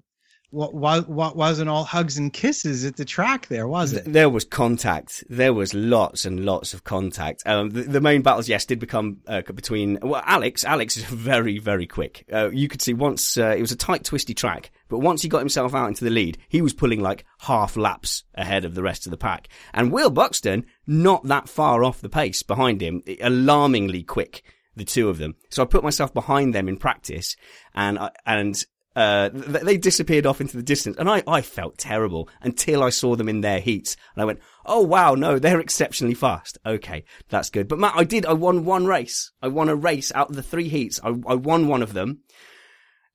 [0.50, 4.04] what, what, wasn't all hugs and kisses at the track there, was it?
[4.04, 5.22] There was contact.
[5.28, 7.42] There was lots and lots of contact.
[7.46, 10.64] Um, the, the, main battles, yes, did become uh, between well, Alex.
[10.64, 12.26] Alex is very, very quick.
[12.32, 15.28] Uh, you could see once uh, it was a tight, twisty track, but once he
[15.28, 18.82] got himself out into the lead, he was pulling like half laps ahead of the
[18.82, 19.48] rest of the pack.
[19.72, 24.42] And Will Buxton, not that far off the pace behind him, alarmingly quick
[24.76, 25.36] the two of them.
[25.50, 27.36] So I put myself behind them in practice
[27.74, 28.64] and, I, and
[29.00, 33.16] uh, they disappeared off into the distance and I, I felt terrible until I saw
[33.16, 36.58] them in their heats and I went, Oh wow, no, they're exceptionally fast.
[36.66, 37.66] Okay, that's good.
[37.66, 39.32] But Matt, I did, I won one race.
[39.40, 41.00] I won a race out of the three heats.
[41.02, 42.20] I, I won one of them.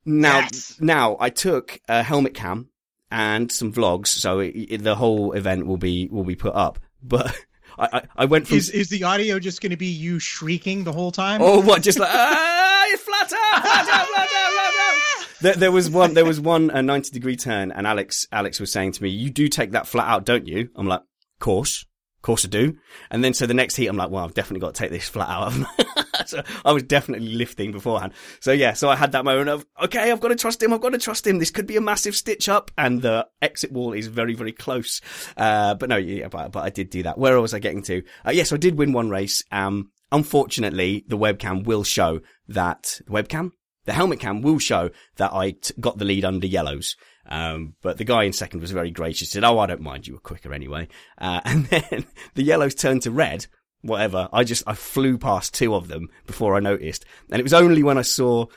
[0.05, 0.75] Now, yes.
[0.79, 2.69] now I took a helmet cam
[3.11, 4.07] and some vlogs.
[4.07, 7.35] So it, it, the whole event will be, will be put up, but
[7.77, 8.57] I, I, I went from.
[8.57, 11.41] Is, is the audio just going to be you shrieking the whole time?
[11.43, 11.83] Oh, what?
[11.83, 15.27] Just like, ah, flat out, flat out, flat out, flat out.
[15.45, 18.71] There, there was one, there was one a 90 degree turn and Alex, Alex was
[18.71, 20.69] saying to me, you do take that flat out, don't you?
[20.75, 21.03] I'm like,
[21.39, 21.85] course,
[22.23, 22.77] course I do.
[23.11, 25.07] And then so the next heat, I'm like, well, I've definitely got to take this
[25.07, 25.53] flat out.
[26.25, 28.13] so I was definitely lifting beforehand.
[28.39, 30.73] So yeah, so I had that moment of, okay, I've got to trust him.
[30.73, 31.37] I've got to trust him.
[31.37, 34.99] This could be a massive stitch up and the exit wall is very, very close.
[35.37, 37.19] Uh, but no, yeah, but, but I did do that.
[37.19, 38.01] Where was I getting to?
[38.25, 39.43] Uh, yes, I did win one race.
[39.51, 43.51] Um, unfortunately, the webcam will show that webcam
[43.85, 46.95] the helmet cam will show that I t- got the lead under yellows.
[47.27, 49.29] Um, but the guy in second was very gracious.
[49.29, 50.07] He said, "Oh, I don't mind.
[50.07, 52.05] You were quicker anyway." Uh, and then
[52.35, 53.47] the yellows turned to red.
[53.81, 54.29] Whatever.
[54.33, 57.83] I just I flew past two of them before I noticed, and it was only
[57.83, 58.47] when I saw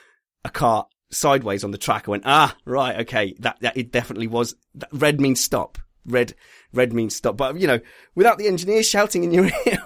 [0.45, 3.35] a car sideways on the track I went, "Ah, right, okay.
[3.41, 4.55] That that it definitely was.
[4.75, 5.79] That red means stop.
[6.07, 6.35] Red
[6.73, 7.37] red means stop.
[7.37, 7.81] But, you know,
[8.15, 9.83] without the engineer shouting in your ear.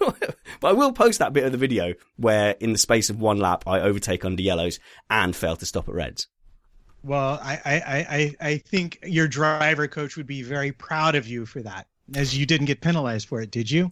[0.63, 3.39] But I will post that bit of the video where in the space of one
[3.39, 4.79] lap, I overtake under yellows
[5.11, 6.29] and fail to stop at reds.
[7.03, 11.45] Well, I, I, I, I think your driver coach would be very proud of you
[11.47, 13.91] for that, as you didn't get penalized for it, did you?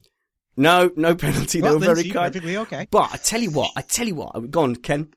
[0.57, 1.61] No, no penalty.
[1.61, 2.33] Well, they were very kind.
[2.33, 2.87] Perfectly okay.
[2.91, 4.51] But I tell you what, I tell you what.
[4.51, 5.13] Go on, Ken.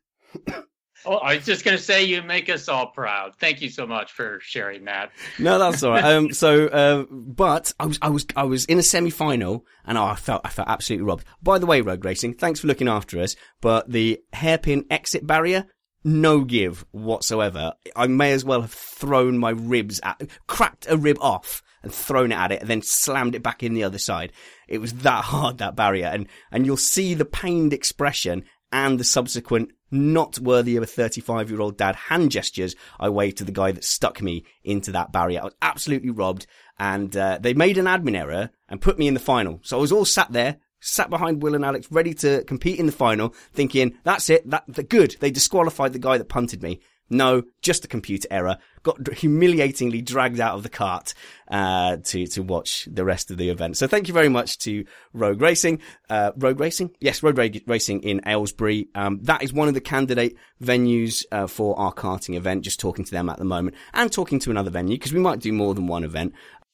[1.06, 3.36] Oh, I was just going to say you make us all proud.
[3.36, 5.12] Thank you so much for sharing that.
[5.38, 6.04] No, that's all right.
[6.04, 10.16] um, so, uh, but I was, I was, I was in a semi-final, and I
[10.16, 11.26] felt, I felt absolutely robbed.
[11.42, 13.36] By the way, Rogue Racing, thanks for looking after us.
[13.62, 15.66] But the hairpin exit barrier,
[16.04, 17.74] no give whatsoever.
[17.96, 22.32] I may as well have thrown my ribs at, cracked a rib off and thrown
[22.32, 24.32] it at it, and then slammed it back in the other side.
[24.68, 29.04] It was that hard that barrier, and and you'll see the pained expression and the
[29.04, 33.52] subsequent not worthy of a 35 year old dad hand gestures I waved to the
[33.52, 35.42] guy that stuck me into that barrier.
[35.42, 36.48] I was absolutely robbed
[36.80, 39.60] and uh, they made an admin error and put me in the final.
[39.64, 42.88] So I was all sat there, sat behind Will and Alex, ready to compete in
[42.88, 45.16] the final, thinking, that's it, that, the good.
[45.20, 46.82] They disqualified the guy that punted me.
[47.14, 48.58] No, just a computer error.
[48.84, 51.14] Got humiliatingly dragged out of the cart
[51.48, 53.78] uh, to to watch the rest of the event.
[53.78, 55.80] So thank you very much to Rogue Racing.
[56.10, 58.90] Uh, Rogue Racing, yes, Rogue Ra- Racing in Aylesbury.
[58.96, 62.64] Um, that is one of the candidate venues uh, for our karting event.
[62.64, 65.40] Just talking to them at the moment, and talking to another venue because we might
[65.40, 66.34] do more than one event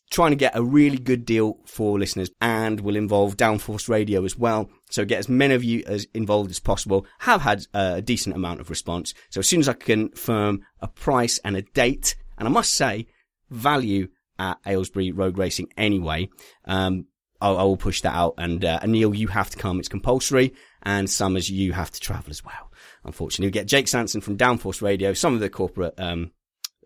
[0.10, 4.38] trying to get a really good deal for listeners and will involve downforce radio as
[4.38, 4.70] well.
[4.90, 7.06] So get as many of you as involved as possible.
[7.20, 9.14] Have had a decent amount of response.
[9.30, 12.74] So as soon as I can confirm a price and a date, and I must
[12.74, 13.08] say
[13.50, 14.08] value
[14.40, 16.30] at Aylesbury Rogue Racing anyway,
[16.66, 17.06] um,
[17.40, 18.36] I, I will push that out.
[18.38, 19.80] And, uh, Neil, you have to come.
[19.80, 20.54] It's compulsory.
[20.82, 22.72] And Summers, you have to travel as well.
[23.04, 26.32] Unfortunately, we get Jake Sanson from Downforce Radio, some of the corporate, um,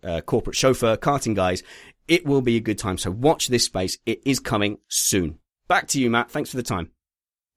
[0.04, 1.64] uh, corporate chauffeur karting guys
[2.08, 2.98] it will be a good time.
[2.98, 3.98] So watch this space.
[4.06, 5.40] It is coming soon.
[5.68, 6.32] Back to you, Matt.
[6.32, 6.92] Thanks for the time.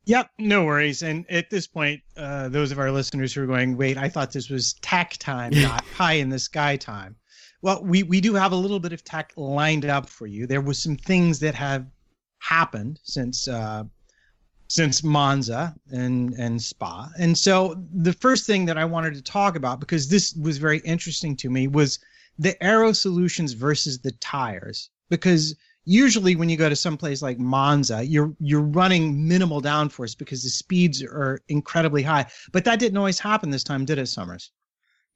[0.07, 1.03] Yep, no worries.
[1.03, 4.31] And at this point, uh, those of our listeners who are going, wait, I thought
[4.31, 7.17] this was tech time, not pie in the sky time.
[7.61, 10.47] Well, we, we do have a little bit of tech lined up for you.
[10.47, 11.87] There was some things that have
[12.39, 13.85] happened since uh,
[14.69, 17.09] since Monza and and Spa.
[17.19, 20.79] And so the first thing that I wanted to talk about, because this was very
[20.79, 21.99] interesting to me, was
[22.39, 27.39] the aero solutions versus the tires because usually when you go to some place like
[27.39, 32.27] Monza, you're you're running minimal downforce because the speeds are incredibly high.
[32.53, 34.51] But that didn't always happen this time, did it, Summers?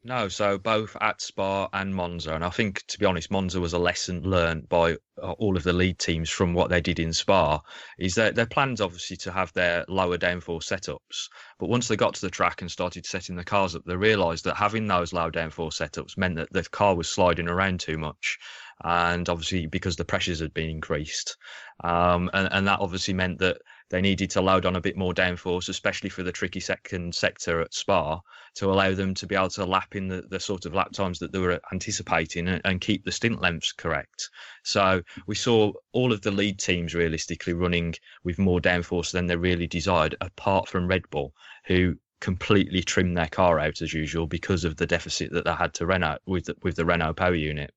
[0.02, 3.74] No, so both at Spa and Monza, and I think to be honest, Monza was
[3.74, 7.12] a lesson learned by uh, all of the lead teams from what they did in
[7.12, 7.60] Spa
[7.98, 11.28] is that their plans obviously to have their lower downforce setups.
[11.58, 14.44] But once they got to the track and started setting the cars up, they realised
[14.44, 18.38] that having those low downforce setups meant that the car was sliding around too much.
[18.82, 21.36] And obviously, because the pressures had been increased,
[21.84, 23.58] um, and, and that obviously meant that
[23.90, 27.60] they needed to load on a bit more downforce, especially for the tricky second sector
[27.60, 28.20] at Spa,
[28.54, 31.18] to allow them to be able to lap in the, the sort of lap times
[31.18, 34.30] that they were anticipating and, and keep the stint lengths correct.
[34.64, 39.36] So we saw all of the lead teams realistically running with more downforce than they
[39.36, 41.34] really desired, apart from Red Bull,
[41.66, 45.74] who completely trimmed their car out as usual because of the deficit that they had
[45.74, 47.72] to Renault with with the Renault power unit.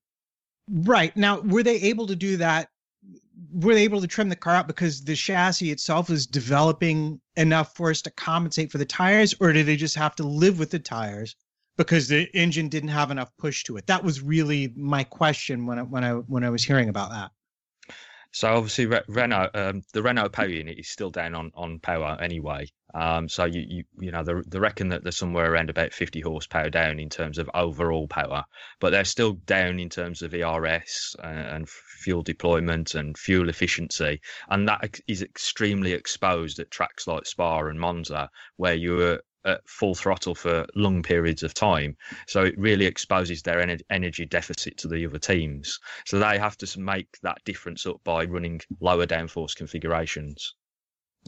[0.70, 2.68] Right now, were they able to do that
[3.52, 7.74] were they able to trim the car out because the chassis itself is developing enough
[7.76, 10.78] force to compensate for the tires, or did they just have to live with the
[10.78, 11.36] tires
[11.76, 13.86] because the engine didn't have enough push to it?
[13.86, 17.30] That was really my question when I, when I when I was hearing about that.
[18.32, 22.66] So obviously Renault, um, the Renault power unit is still down on, on power anyway.
[22.94, 26.20] Um, so you, you you know they, they reckon that they're somewhere around about 50
[26.20, 28.44] horsepower down in terms of overall power,
[28.78, 34.20] but they're still down in terms of ERS and, and fuel deployment and fuel efficiency,
[34.48, 39.94] and that is extremely exposed at tracks like Spa and Monza, where you're at full
[39.94, 41.96] throttle for long periods of time.
[42.26, 45.78] So it really exposes their en- energy deficit to the other teams.
[46.06, 50.54] So they have to make that difference up by running lower downforce configurations.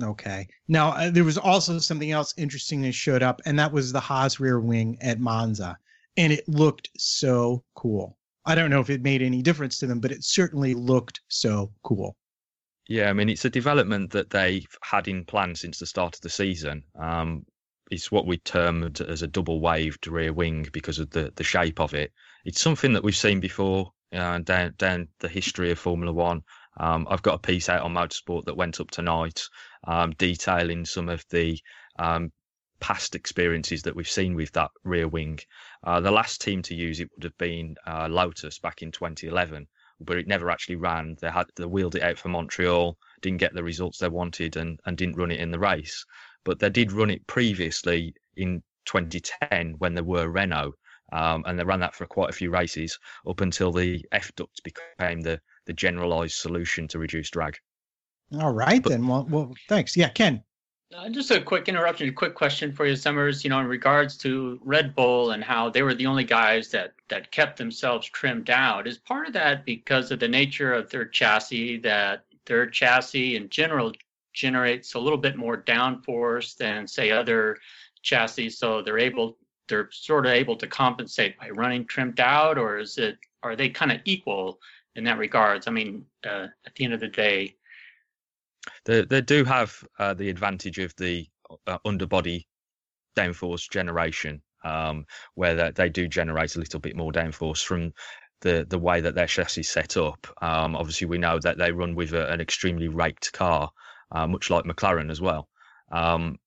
[0.03, 0.47] Okay.
[0.69, 4.01] Now uh, there was also something else interesting that showed up, and that was the
[4.01, 5.79] Haas rear wing at Monza,
[6.17, 8.19] and it looked so cool.
[8.45, 11.73] I don't know if it made any difference to them, but it certainly looked so
[11.83, 12.17] cool.
[12.89, 16.21] Yeah, I mean it's a development that they've had in plan since the start of
[16.21, 16.85] the season.
[16.99, 17.45] Um,
[17.91, 21.81] it's what we termed as a double waved rear wing because of the the shape
[21.81, 22.13] of it.
[22.45, 26.43] It's something that we've seen before uh, down down the history of Formula One.
[26.79, 29.43] Um, I've got a piece out on motorsport that went up tonight,
[29.87, 31.59] um, detailing some of the
[31.99, 32.33] um,
[32.81, 35.39] past experiences that we've seen with that rear wing.
[35.85, 39.67] Uh, the last team to use it would have been uh, Lotus back in 2011,
[40.01, 41.17] but it never actually ran.
[41.21, 44.79] They had they wheeled it out for Montreal, didn't get the results they wanted, and,
[44.85, 46.05] and didn't run it in the race.
[46.45, 50.75] But they did run it previously in 2010 when they were Renault.
[51.13, 54.61] Um, and they ran that for quite a few races up until the F duct
[54.65, 57.59] became the the generalized solution to reduce drag.
[58.35, 59.07] All right, but, then.
[59.07, 59.97] Well, well, thanks.
[59.97, 60.43] Yeah, Ken.
[60.95, 63.45] Uh, just a quick interruption, a quick question for you, Summers.
[63.45, 66.95] You know, in regards to Red Bull and how they were the only guys that
[67.09, 68.87] that kept themselves trimmed out.
[68.87, 71.79] Is part of that because of the nature of their chassis?
[71.79, 73.93] That their chassis in general
[74.33, 77.57] generates a little bit more downforce than say other
[78.03, 79.37] chassis, so they're able
[79.69, 83.69] they're sort of able to compensate by running trimmed out, or is it are they
[83.69, 84.61] kind of equal
[84.97, 85.69] in that regards.
[85.69, 87.55] I mean, uh, at the end of the day,
[88.85, 91.27] they they do have uh, the advantage of the
[91.67, 92.47] uh, underbody
[93.17, 97.93] downforce generation, um, where they, do generate a little bit more downforce from
[98.41, 100.27] the the way that their chassis is set up.
[100.43, 103.71] Um, obviously, we know that they run with a, an extremely raked car,
[104.13, 105.49] uh, much like McLaren as well,
[105.91, 106.39] um,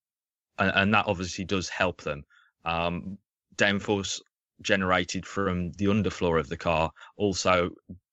[0.57, 2.23] and, and, that obviously does help them.
[2.65, 3.17] Um,
[3.55, 4.21] downforce
[4.61, 7.69] generated from the underfloor of the car also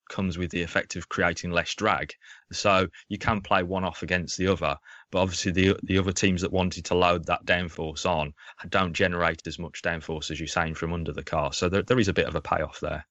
[0.08, 2.14] comes with the effect of creating less drag.
[2.52, 4.76] So you can play one off against the other,
[5.10, 8.32] but obviously the the other teams that wanted to load that downforce on
[8.68, 11.52] don't generate as much downforce as you're saying from under the car.
[11.52, 13.06] So there, there is a bit of a payoff there.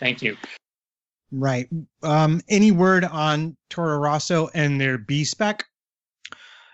[0.00, 0.36] Thank you.
[1.30, 1.68] Right.
[2.02, 5.64] Um, any word on Toro Rosso and their B spec?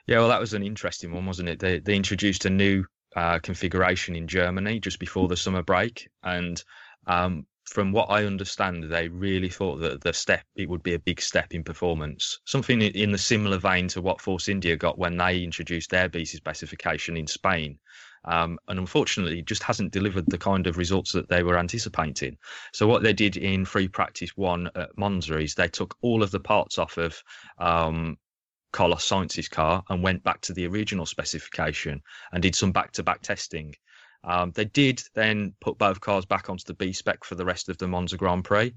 [0.06, 1.60] Yeah, well, that was an interesting one, wasn't it?
[1.60, 2.84] They they introduced a new
[3.16, 6.62] uh, configuration in Germany just before the summer break, and
[7.06, 10.98] um, from what I understand, they really thought that the step it would be a
[10.98, 15.16] big step in performance, something in the similar vein to what Force India got when
[15.16, 17.78] they introduced their BC specification in Spain.
[18.24, 22.36] Um, and unfortunately, just hasn't delivered the kind of results that they were anticipating.
[22.72, 26.32] So what they did in free practice one at Monza is they took all of
[26.32, 27.22] the parts off of
[27.58, 28.18] um,
[28.72, 32.02] Carlos Sainz's car and went back to the original specification
[32.32, 33.74] and did some back-to-back testing.
[34.24, 37.68] Um, they did then put both cars back onto the B spec for the rest
[37.68, 38.74] of the Monza Grand Prix,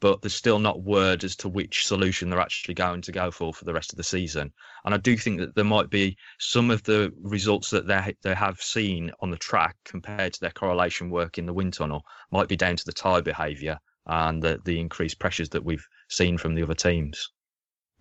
[0.00, 3.54] but there's still not word as to which solution they're actually going to go for
[3.54, 4.52] for the rest of the season.
[4.84, 8.34] And I do think that there might be some of the results that they they
[8.34, 12.48] have seen on the track compared to their correlation work in the wind tunnel might
[12.48, 16.54] be down to the tyre behaviour and the, the increased pressures that we've seen from
[16.54, 17.30] the other teams.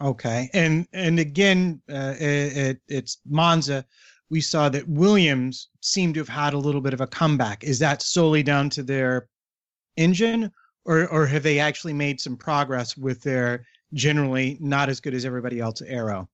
[0.02, 3.86] Okay, and and again, uh, it, it's Monza
[4.32, 7.66] we saw that Williams seemed to have had a little bit of a comeback.
[7.66, 9.28] Is that solely down to their
[9.98, 10.50] engine,
[10.86, 15.26] or or have they actually made some progress with their generally not as good as
[15.26, 16.30] everybody else aero?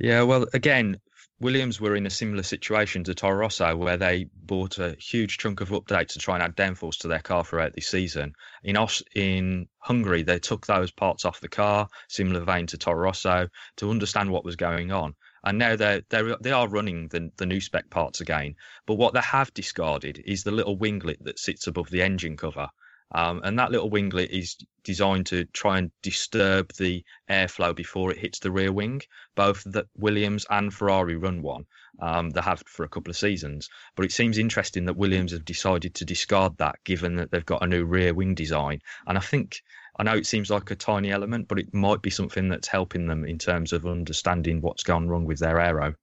[0.00, 0.98] Yeah, well, again,
[1.38, 5.60] Williams were in a similar situation to Toro Rosso, where they bought a huge chunk
[5.60, 8.32] of updates to try and add downforce to their car throughout the season.
[8.64, 12.98] In Os- in Hungary, they took those parts off the car, similar vein to Toro
[12.98, 15.14] Rosso, to understand what was going on.
[15.44, 18.54] And now they're, they're they are running the the new spec parts again.
[18.86, 22.68] But what they have discarded is the little winglet that sits above the engine cover.
[23.12, 28.18] Um, and that little winglet is designed to try and disturb the airflow before it
[28.18, 29.00] hits the rear wing.
[29.36, 31.66] Both the Williams and Ferrari run one.
[32.00, 33.68] Um, they have for a couple of seasons.
[33.94, 37.62] But it seems interesting that Williams have decided to discard that, given that they've got
[37.62, 38.80] a new rear wing design.
[39.06, 39.62] And I think
[39.98, 43.06] I know it seems like a tiny element, but it might be something that's helping
[43.06, 45.94] them in terms of understanding what's gone wrong with their aero.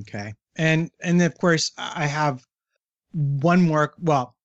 [0.00, 2.44] Okay, and and of course I have
[3.12, 3.94] one more.
[3.98, 4.36] Well,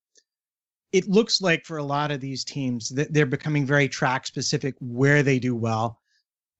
[0.92, 4.76] it looks like for a lot of these teams that they're becoming very track specific
[4.80, 6.00] where they do well.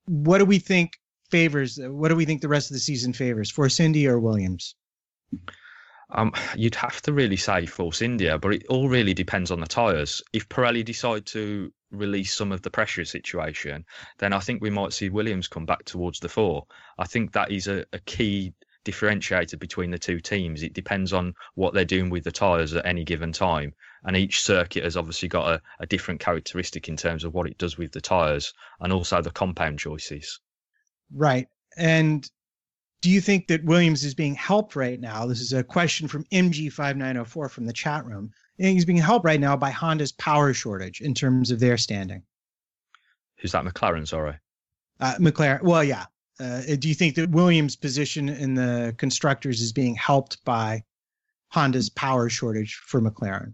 [0.06, 0.92] What do we think
[1.32, 1.80] favors?
[1.82, 4.76] What do we think the rest of the season favors Force India or Williams?
[6.10, 9.68] Um, you'd have to really say Force India, but it all really depends on the
[9.68, 10.22] tyres.
[10.32, 13.86] If Pirelli decide to release some of the pressure situation,
[14.18, 16.66] then I think we might see Williams come back towards the four.
[16.98, 18.54] I think that is a, a key
[18.88, 20.64] differentiator between the two teams.
[20.64, 23.74] It depends on what they're doing with the tyres at any given time.
[24.04, 27.58] And each circuit has obviously got a, a different characteristic in terms of what it
[27.58, 30.40] does with the tyres and also the compound choices.
[31.14, 31.48] Right.
[31.78, 32.30] And
[33.02, 35.26] do you think that Williams is being helped right now?
[35.26, 38.32] This is a question from MG5904 from the chat room.
[38.58, 42.24] He's being helped right now by Honda's power shortage in terms of their standing.
[43.38, 43.64] Who's that?
[43.64, 44.36] McLaren, sorry.
[45.00, 45.62] Uh, McLaren.
[45.62, 46.06] Well, yeah.
[46.40, 50.84] Uh, do you think that Williams' position in the constructors is being helped by
[51.50, 53.54] Honda's power shortage for McLaren?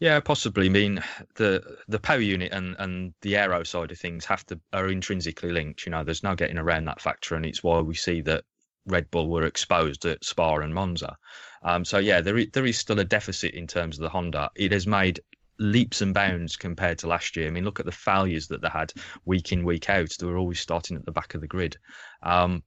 [0.00, 0.66] Yeah, possibly.
[0.66, 1.02] I mean,
[1.36, 5.52] the the power unit and, and the aero side of things have to are intrinsically
[5.52, 5.86] linked.
[5.86, 8.44] You know, there's no getting around that factor, and it's why we see that
[8.86, 11.16] Red Bull were exposed at Spa and Monza.
[11.64, 14.50] Um, so yeah, there is, there is still a deficit in terms of the Honda.
[14.54, 15.20] It has made
[15.58, 17.46] leaps and bounds compared to last year.
[17.46, 18.92] I mean, look at the failures that they had
[19.24, 20.10] week in week out.
[20.18, 21.76] They were always starting at the back of the grid.
[22.22, 22.62] Um,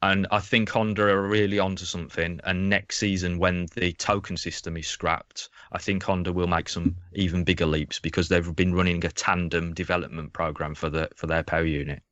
[0.00, 2.40] and I think Honda are really onto something.
[2.44, 6.96] And next season, when the token system is scrapped, I think Honda will make some
[7.14, 11.42] even bigger leaps because they've been running a tandem development program for the for their
[11.42, 12.02] power unit.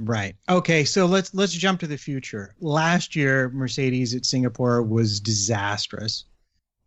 [0.00, 0.34] Right.
[0.48, 0.84] Okay.
[0.84, 2.54] So let's let's jump to the future.
[2.60, 6.24] Last year, Mercedes at Singapore was disastrous.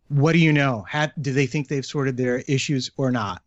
[0.08, 0.86] What do you know?
[1.20, 3.42] Do they think they've sorted their issues or not?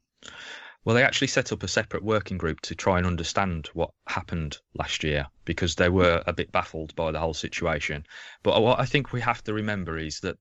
[0.84, 4.58] Well, they actually set up a separate working group to try and understand what happened
[4.74, 8.04] last year because they were a bit baffled by the whole situation.
[8.42, 10.38] But what I think we have to remember is that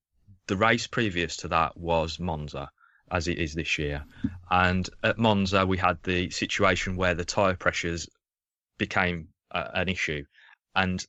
[0.47, 2.71] the race previous to that was Monza,
[3.11, 4.03] as it is this year.
[4.51, 8.09] And at Monza, we had the situation where the tyre pressures
[8.81, 10.25] became uh, an issue.
[10.75, 11.05] And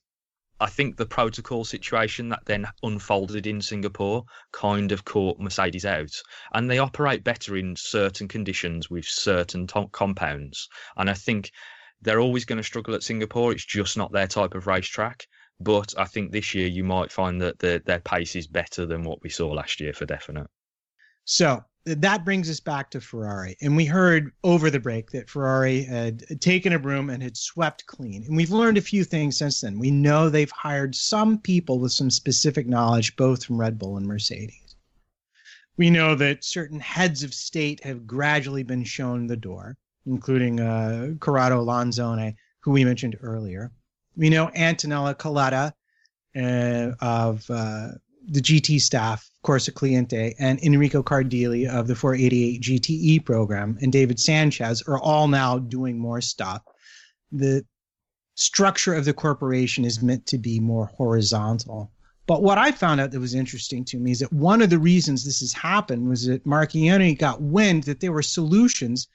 [0.60, 6.12] I think the protocol situation that then unfolded in Singapore kind of caught Mercedes out.
[6.54, 10.68] And they operate better in certain conditions with certain to- compounds.
[10.96, 11.50] And I think
[12.02, 13.50] they're always going to struggle at Singapore.
[13.50, 15.26] It's just not their type of racetrack.
[15.58, 19.02] But I think this year you might find that the, their pace is better than
[19.02, 20.48] what we saw last year for definite.
[21.24, 23.56] So that brings us back to Ferrari.
[23.60, 27.86] And we heard over the break that Ferrari had taken a broom and had swept
[27.86, 28.24] clean.
[28.24, 29.78] And we've learned a few things since then.
[29.78, 34.06] We know they've hired some people with some specific knowledge, both from Red Bull and
[34.06, 34.76] Mercedes.
[35.76, 39.76] We know that certain heads of state have gradually been shown the door,
[40.06, 43.72] including uh, Corrado Lanzone, who we mentioned earlier.
[44.16, 45.72] We know Antonello Coletta
[46.36, 47.88] uh, of uh,
[48.28, 54.20] the GT staff, Corse Clienti, and Enrico Cardile of the 488 GTE program, and David
[54.20, 56.62] Sanchez are all now doing more stuff.
[57.32, 57.64] The
[58.34, 61.92] structure of the corporation is meant to be more horizontal.
[62.26, 64.78] But what I found out that was interesting to me is that one of the
[64.78, 69.08] reasons this has happened was that Marchionne got wind that there were solutions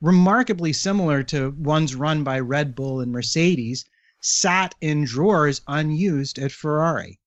[0.00, 3.84] remarkably similar to ones run by Red Bull and Mercedes
[4.20, 7.18] sat in drawers unused at Ferrari.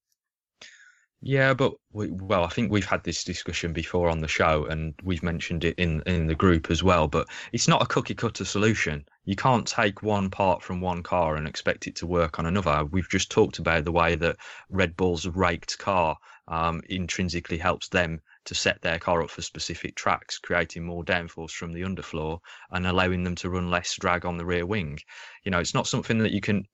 [1.25, 4.93] Yeah, but we, well, I think we've had this discussion before on the show, and
[5.03, 7.07] we've mentioned it in in the group as well.
[7.07, 9.05] But it's not a cookie cutter solution.
[9.23, 12.83] You can't take one part from one car and expect it to work on another.
[12.83, 14.35] We've just talked about the way that
[14.69, 16.17] Red Bull's raked car
[16.49, 21.51] um, intrinsically helps them to set their car up for specific tracks, creating more downforce
[21.51, 22.39] from the underfloor
[22.71, 24.99] and allowing them to run less drag on the rear wing.
[25.45, 26.65] You know, it's not something that you can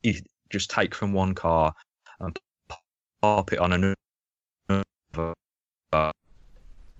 [0.50, 1.72] just take from one car
[2.20, 2.39] and
[3.22, 3.95] pop it on another
[5.18, 6.12] Uh,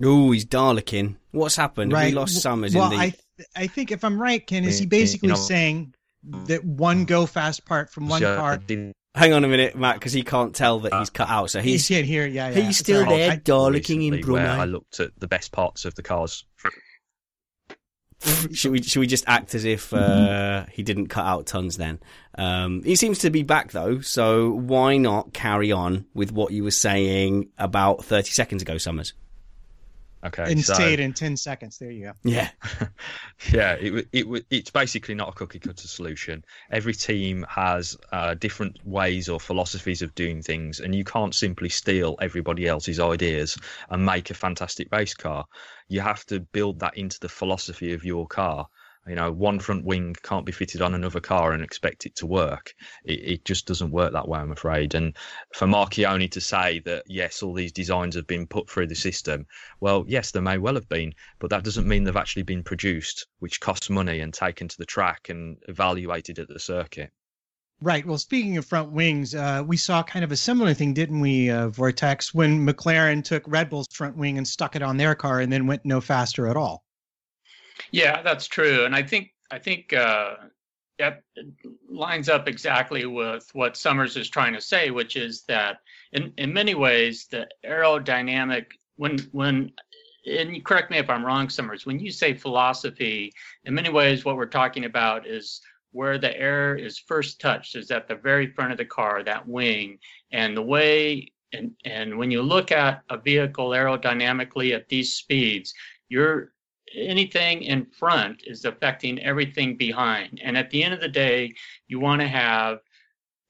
[0.04, 1.18] Ooh, he's Daleking.
[1.32, 1.92] What's happened?
[1.92, 2.14] Have right.
[2.14, 3.04] We lost Summers well, in the.
[3.04, 5.94] I th- I think if I'm right, Ken, is he You basically know- saying
[6.24, 8.60] that one go fast part from one So, car?
[9.16, 11.50] Hang on a minute, Matt, because he can't tell that uh, he's cut out.
[11.50, 12.26] So He he's can't hear.
[12.28, 12.62] Yeah, yeah.
[12.62, 13.18] he's still Sorry.
[13.18, 16.46] there, I- Daleking in recently where I looked at the best parts of the cars.
[18.52, 22.00] Should we should we just act as if uh, he didn't cut out tons then?
[22.36, 26.64] Um, he seems to be back though, so why not carry on with what you
[26.64, 29.14] were saying about thirty seconds ago, Summers?
[30.26, 31.78] Okay, and so say in ten seconds.
[31.78, 32.14] There you go.
[32.24, 32.50] Yeah,
[33.54, 36.44] yeah, it, it, it's basically not a cookie cutter solution.
[36.72, 41.70] Every team has uh, different ways or philosophies of doing things, and you can't simply
[41.70, 43.58] steal everybody else's ideas
[43.90, 45.46] and make a fantastic race car.
[45.88, 48.68] You have to build that into the philosophy of your car.
[49.08, 52.28] You know, one front wing can't be fitted on another car and expect it to
[52.28, 52.74] work.
[53.04, 54.94] It, it just doesn't work that way, I'm afraid.
[54.94, 55.16] And
[55.54, 59.48] for Marchionne to say that, yes, all these designs have been put through the system,
[59.80, 63.26] well, yes, there may well have been, but that doesn't mean they've actually been produced,
[63.40, 67.12] which costs money and taken to the track and evaluated at the circuit.
[67.82, 68.06] Right.
[68.06, 71.50] Well, speaking of front wings, uh, we saw kind of a similar thing, didn't we,
[71.50, 75.40] uh, Vortex, when McLaren took Red Bull's front wing and stuck it on their car
[75.40, 76.84] and then went no faster at all.
[77.92, 80.36] Yeah, that's true, and I think I think uh,
[81.00, 81.24] that
[81.90, 85.80] lines up exactly with what Summers is trying to say, which is that
[86.14, 88.66] in in many ways the aerodynamic
[88.98, 89.72] when when
[90.30, 93.34] and you correct me if I'm wrong, Summers, when you say philosophy,
[93.64, 95.62] in many ways what we're talking about is
[95.92, 99.48] where the air is first touched is at the very front of the car, that
[99.48, 99.98] wing,
[100.32, 105.74] and the way and and when you look at a vehicle aerodynamically at these speeds,
[106.10, 106.52] you're
[106.96, 110.40] anything in front is affecting everything behind.
[110.44, 111.54] And at the end of the day,
[111.88, 112.80] you want to have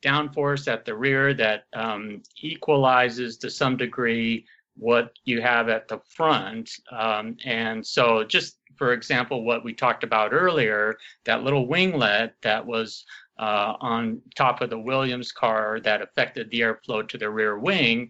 [0.03, 4.45] downforce at the rear that um, equalizes to some degree
[4.77, 6.71] what you have at the front.
[6.91, 12.65] Um, and so, just for example, what we talked about earlier, that little winglet that
[12.65, 13.05] was
[13.37, 18.09] uh, on top of the Williams car that affected the airflow to the rear wing,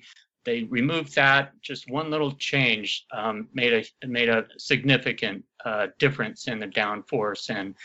[0.49, 1.51] they removed that.
[1.61, 7.51] Just one little change um, made a made a significant uh, difference in the downforce
[7.51, 7.75] and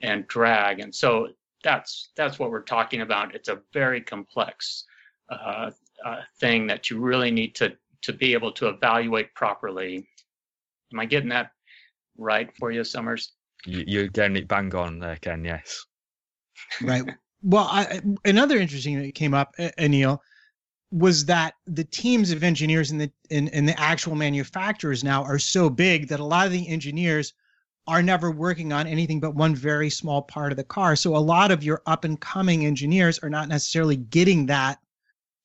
[0.00, 0.80] and drag.
[0.80, 1.28] And so
[1.62, 3.34] that's that's what we're talking about.
[3.34, 4.84] It's a very complex
[5.28, 5.70] uh,
[6.04, 10.08] uh, thing that you really need to to be able to evaluate properly.
[10.92, 11.50] Am I getting that
[12.16, 13.32] right for you, Summers?
[13.66, 15.44] You, you're getting it bang on there, Ken.
[15.44, 15.84] Yes.
[16.80, 17.02] Right.
[17.42, 20.18] Well, I, another interesting thing that came up, uh, Anil,
[20.94, 25.40] was that the teams of engineers and the and, and the actual manufacturers now are
[25.40, 27.32] so big that a lot of the engineers
[27.88, 30.94] are never working on anything but one very small part of the car.
[30.94, 34.78] So a lot of your up and coming engineers are not necessarily getting that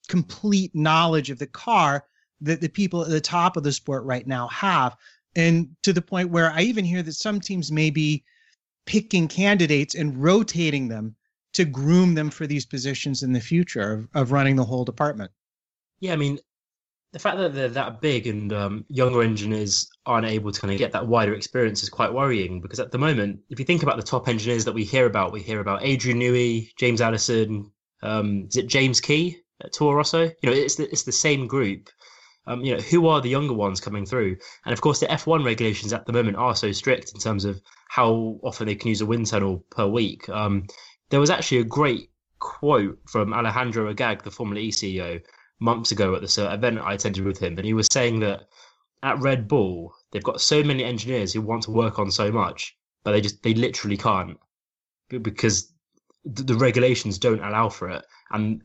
[0.08, 2.06] complete knowledge of the car
[2.41, 4.95] that the people at the top of the sport right now have.
[5.36, 8.24] And to the point where I even hear that some teams may be
[8.86, 11.16] picking candidates and rotating them
[11.54, 15.32] to groom them for these positions in the future of, of running the whole department.
[16.00, 16.39] Yeah, I mean,
[17.12, 20.78] the fact that they're that big and um, younger engineers aren't able to kind of
[20.78, 23.97] get that wider experience is quite worrying because at the moment, if you think about
[23.97, 27.72] the top engineers that we hear about, we hear about Adrian Newey, James Allison,
[28.04, 30.26] um, is it James Key at Toro Rosso?
[30.41, 31.89] You know, it's the, it's the same group.
[32.47, 34.38] Um, you know, who are the younger ones coming through?
[34.66, 37.62] And of course, the F1 regulations at the moment are so strict in terms of
[37.89, 40.28] how often they can use a wind tunnel per week.
[40.30, 40.66] Um,
[41.10, 45.22] there was actually a great quote from Alejandro Agag, the Formula E CEO,
[45.60, 48.47] months ago at this uh, event I attended with him, and he was saying that
[49.03, 52.76] at Red Bull they've got so many engineers who want to work on so much,
[53.03, 54.38] but they just they literally can't
[55.10, 55.72] because
[56.26, 58.03] the, the regulations don't allow for it.
[58.32, 58.62] And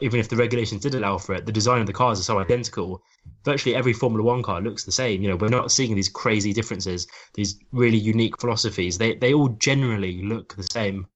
[0.00, 2.38] even if the regulations did allow for it, the design of the cars are so
[2.38, 3.02] identical.
[3.44, 5.22] Virtually every Formula One car looks the same.
[5.22, 8.98] You know, we're not seeing these crazy differences, these really unique philosophies.
[8.98, 11.06] They they all generally look the same.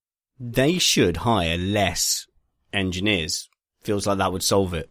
[0.40, 2.26] They should hire less
[2.72, 3.48] engineers.
[3.82, 4.90] Feels like that would solve it.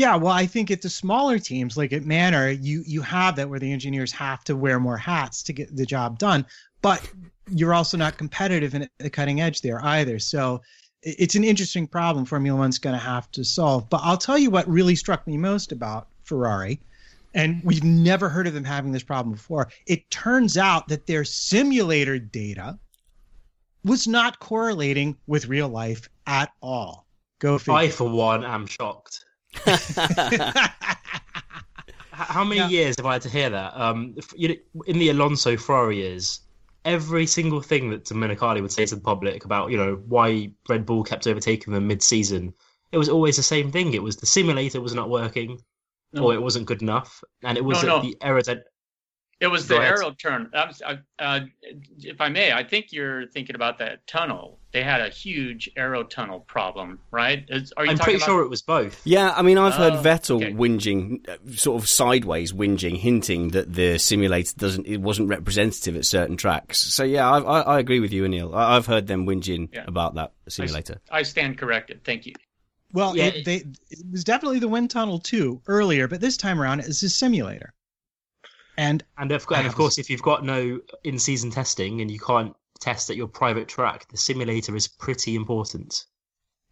[0.00, 3.50] Yeah, well, I think at the smaller teams, like at Manor, you you have that
[3.50, 6.46] where the engineers have to wear more hats to get the job done,
[6.80, 7.06] but
[7.50, 10.18] you're also not competitive in the cutting edge there either.
[10.18, 10.62] So
[11.02, 13.90] it's an interesting problem Formula One's going to have to solve.
[13.90, 16.80] But I'll tell you what really struck me most about Ferrari,
[17.34, 19.68] and we've never heard of them having this problem before.
[19.86, 22.78] It turns out that their simulator data
[23.84, 27.06] was not correlating with real life at all.
[27.38, 27.74] Go figure.
[27.74, 29.26] I, for one, am shocked.
[32.12, 33.76] How many years have I had to hear that?
[33.76, 34.54] Um, you know,
[34.86, 36.40] in the Alonso Ferrari years,
[36.84, 40.86] every single thing that Domenicali would say to the public about, you know, why Red
[40.86, 42.54] Bull kept overtaking them mid-season,
[42.92, 43.94] it was always the same thing.
[43.94, 45.60] It was the simulator was not working.
[46.12, 46.24] No.
[46.24, 48.02] or it wasn't good enough, and it was No, no.
[48.02, 48.62] the aerodynamic.
[49.40, 49.94] It was Go the ahead.
[49.98, 50.50] aero turn.
[50.54, 51.40] I uh,
[51.98, 54.58] if I may, I think you're thinking about that tunnel.
[54.72, 57.44] They had a huge aero tunnel problem, right?
[57.48, 58.26] Is, are you I'm pretty about?
[58.26, 59.00] sure it was both.
[59.04, 60.52] Yeah, I mean, I've heard Oh, Vettel okay.
[60.52, 66.04] whinging, uh, sort of sideways whinging, hinting that the simulator doesn't, it wasn't representative at
[66.04, 66.78] certain tracks.
[66.78, 68.54] So yeah, I, I, I agree with you, Anil.
[68.54, 69.84] I, I've heard them whinging Yeah.
[69.88, 71.00] about that simulator.
[71.10, 72.04] I stand corrected.
[72.04, 72.34] Thank you.
[72.92, 73.56] Well, Yeah, it, they,
[73.88, 77.72] it was definitely the wind tunnel too earlier, but this time around it's a simulator.
[78.80, 82.54] And And of, and of course, if you've got no in-season testing and you can't
[82.80, 86.06] test at your private track, the simulator is pretty important.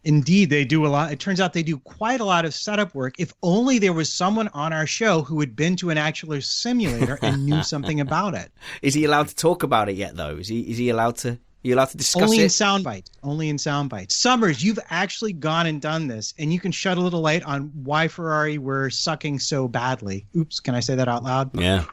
[0.05, 1.13] indeed, they do a lot.
[1.13, 3.15] It turns out they do quite a lot of setup work.
[3.19, 7.19] If only there was someone on our show who had been to an actual simulator
[7.21, 8.51] and knew something about it.
[8.81, 10.37] Is he allowed to talk about it yet, though?
[10.37, 12.53] Is he, is he allowed to, are you allowed to discuss it Only in it?
[12.53, 13.11] sound bites.
[13.23, 14.17] Only in sound bites.
[14.17, 17.71] Summers, you've actually gone and done this, and you can shed a little light on
[17.75, 20.25] why Ferrari were sucking so badly.
[20.37, 21.51] Oops, can I say that out loud?
[21.61, 21.85] yeah.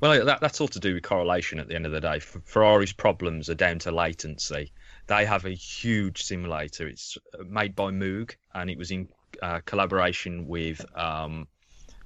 [0.00, 2.18] Well, that, that's all to do with correlation at the end of the day.
[2.18, 4.72] Ferrari's problems are down to latency.
[5.06, 6.86] They have a huge simulator.
[6.86, 9.08] It's uh, made by Moog and it was in
[9.42, 11.48] uh, collaboration with um,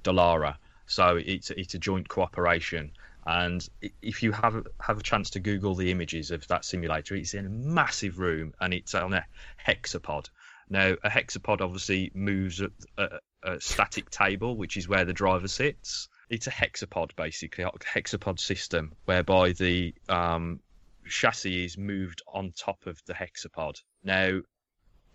[0.03, 0.57] Dallara.
[0.87, 2.91] So it's it's a joint cooperation.
[3.25, 3.67] And
[4.01, 7.45] if you have have a chance to Google the images of that simulator, it's in
[7.45, 9.25] a massive room and it's on a
[9.65, 10.29] hexapod.
[10.69, 15.47] Now, a hexapod obviously moves at a, a static table, which is where the driver
[15.47, 16.07] sits.
[16.29, 20.59] It's a hexapod, basically, a hexapod system whereby the um,
[21.07, 23.75] chassis is moved on top of the hexapod.
[24.03, 24.41] Now,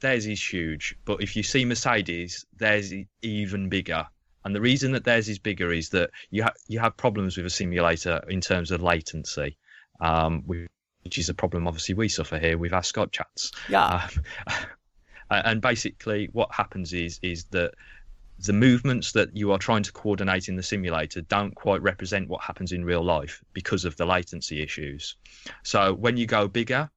[0.01, 4.07] theirs is huge, but if you see Mercedes, theirs is even bigger.
[4.45, 7.47] And the reason that theirs is bigger is that you ha- you have problems with
[7.47, 9.59] a simulator in terms of latency,
[10.01, 13.53] um, which is a problem obviously we suffer here with our Scott chats.
[13.69, 14.09] Yeah.
[15.31, 17.73] Uh, and basically, what happens is is that
[18.45, 22.43] the movements that you are trying to coordinate in the simulator don't quite represent what
[22.43, 25.17] happens in real life because of the latency issues.
[25.62, 26.91] So when you go bigger,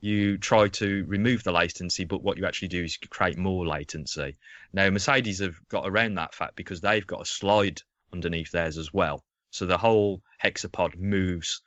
[0.00, 4.36] you try to remove the latency, but what you actually do is create more latency.
[4.72, 7.80] Now, Mercedes have got around that fact because they've got a slide
[8.12, 9.22] underneath theirs as well.
[9.50, 11.62] So the whole hexapod moves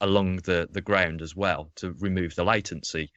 [0.00, 3.10] along the, the ground as well to remove the latency.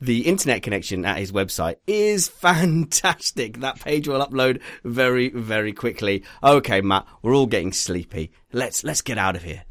[0.00, 3.60] The internet connection at his website is fantastic.
[3.60, 6.24] That page will upload very, very quickly.
[6.42, 8.32] Okay, Matt, we're all getting sleepy.
[8.52, 9.64] Let's let's get out of here.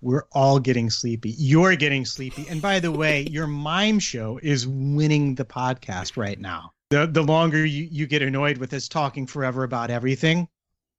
[0.00, 1.34] We're all getting sleepy.
[1.38, 2.46] You're getting sleepy.
[2.48, 6.72] And by the way, your mime show is winning the podcast right now.
[6.90, 10.48] The the longer you, you get annoyed with us talking forever about everything,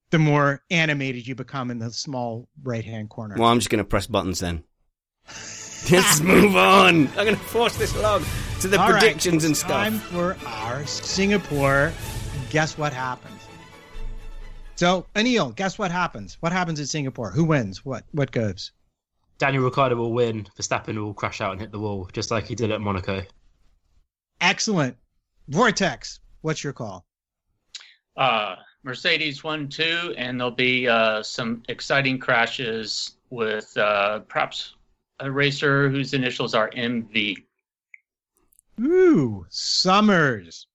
[0.10, 3.36] the more animated you become in the small right hand corner.
[3.38, 4.64] Well, I'm just going to press buttons then.
[5.92, 7.08] Let's move on.
[7.10, 8.26] I'm going to force this along
[8.60, 9.72] to the All right, predictions and stuff.
[9.72, 11.94] Time for our Singapore.
[12.50, 13.42] Guess what happens?
[14.76, 16.38] So, Anil, guess what happens?
[16.40, 17.32] What happens in Singapore?
[17.32, 17.86] Who wins?
[17.86, 18.72] What what goes?
[19.38, 20.48] Daniel Ricciardo will win.
[20.58, 23.24] Verstappen will crash out and hit the wall, just like he did at Monaco.
[24.42, 24.98] Excellent.
[25.48, 27.06] Vortex, what's your call?
[28.16, 34.74] Uh, Mercedes one two, and there'll be uh, some exciting crashes with uh, perhaps
[35.20, 37.38] a racer whose initials are MV.
[38.80, 40.68] Ooh, Summers.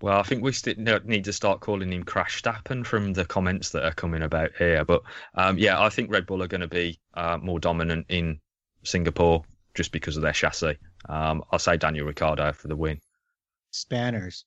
[0.00, 3.70] Well, I think we still need to start calling him Crash Stappen from the comments
[3.70, 4.84] that are coming about here.
[4.84, 5.02] But
[5.34, 8.40] um, yeah, I think Red Bull are going to be uh, more dominant in
[8.82, 10.76] Singapore just because of their chassis.
[11.08, 13.00] Um, I'll say Daniel Ricciardo for the win.
[13.70, 14.44] Spanners.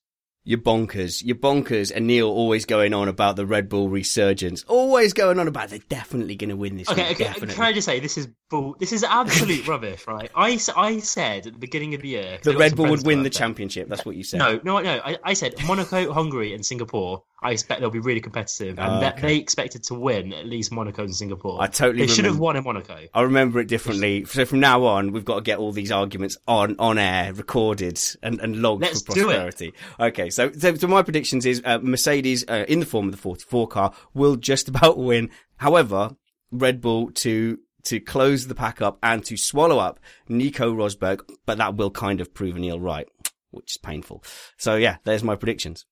[0.48, 1.22] You're bonkers.
[1.22, 1.94] You're bonkers.
[1.94, 4.64] Anil always going on about the Red Bull resurgence.
[4.66, 6.88] Always going on about they're definitely going to win this.
[6.88, 7.24] Okay, one, okay.
[7.24, 7.54] definitely.
[7.54, 8.74] Can I just say this is bull?
[8.80, 10.30] This is absolute rubbish, right?
[10.34, 13.28] I, I said at the beginning of the year the Red Bull would win the
[13.30, 13.90] championship.
[13.90, 14.38] That's what you said.
[14.38, 15.02] No, no, no.
[15.04, 17.24] I, I said Monaco, Hungary, and Singapore.
[17.40, 19.20] I expect they'll be really competitive, and Oh, okay.
[19.20, 21.62] they expected to win at least Monaco and Singapore.
[21.62, 22.98] I totally They should have won in Monaco.
[23.14, 24.24] I remember it differently.
[24.24, 28.00] So from now on, we've got to get all these arguments on on air, recorded,
[28.24, 29.34] and, and logged Let's for do it.
[29.34, 29.72] prosperity.
[30.00, 33.18] Okay, so, so so my predictions is uh, Mercedes uh, in the form of the
[33.18, 35.30] 44 car will just about win.
[35.58, 36.16] However,
[36.50, 41.58] Red Bull to to close the pack up and to swallow up Nico Rosberg, but
[41.58, 43.08] that will kind of prove Neil right,
[43.52, 44.24] which is painful.
[44.56, 45.86] So yeah, there's my predictions.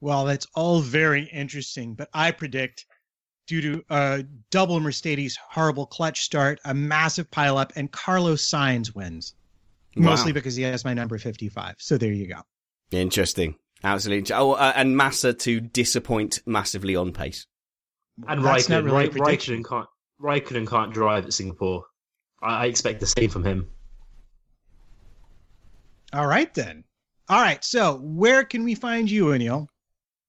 [0.00, 2.86] Well, that's all very interesting, but I predict
[3.46, 9.34] due to a double Mercedes horrible clutch start, a massive pileup, and Carlos Sainz wins.
[9.96, 11.74] Mostly because he has my number 55.
[11.78, 12.42] So there you go.
[12.92, 13.56] Interesting.
[13.82, 14.32] Absolutely.
[14.34, 17.46] Oh, uh, and Massa to disappoint massively on pace.
[18.26, 19.86] And That's Raikkonen, really a Raikkonen can't.
[20.20, 21.84] Raikkonen can't drive at Singapore.
[22.42, 23.68] I, I expect the same from him.
[26.12, 26.84] All right, then.
[27.28, 27.62] All right.
[27.64, 29.68] So where can we find you, Anil?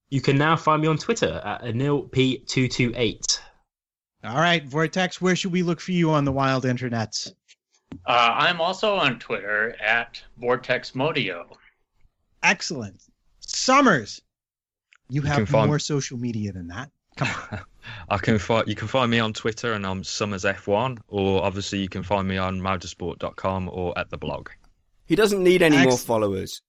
[0.10, 3.40] You can now find me on Twitter at anilp228.
[4.23, 7.31] All right, Vortex, where should we look for you on the wild internets?
[8.06, 11.45] Uh, I'm also on Twitter at VortexModio.
[12.44, 13.02] Excellent.
[13.40, 14.22] Summers,
[15.10, 16.90] you can have find- more social media than that.
[17.15, 17.60] Come on.
[18.10, 21.80] I can find you can find me on Twitter and I'm Summers F1, or obviously
[21.80, 24.49] you can find me on motorsport.com or at the blog.
[25.06, 26.61] He doesn't need any more followers.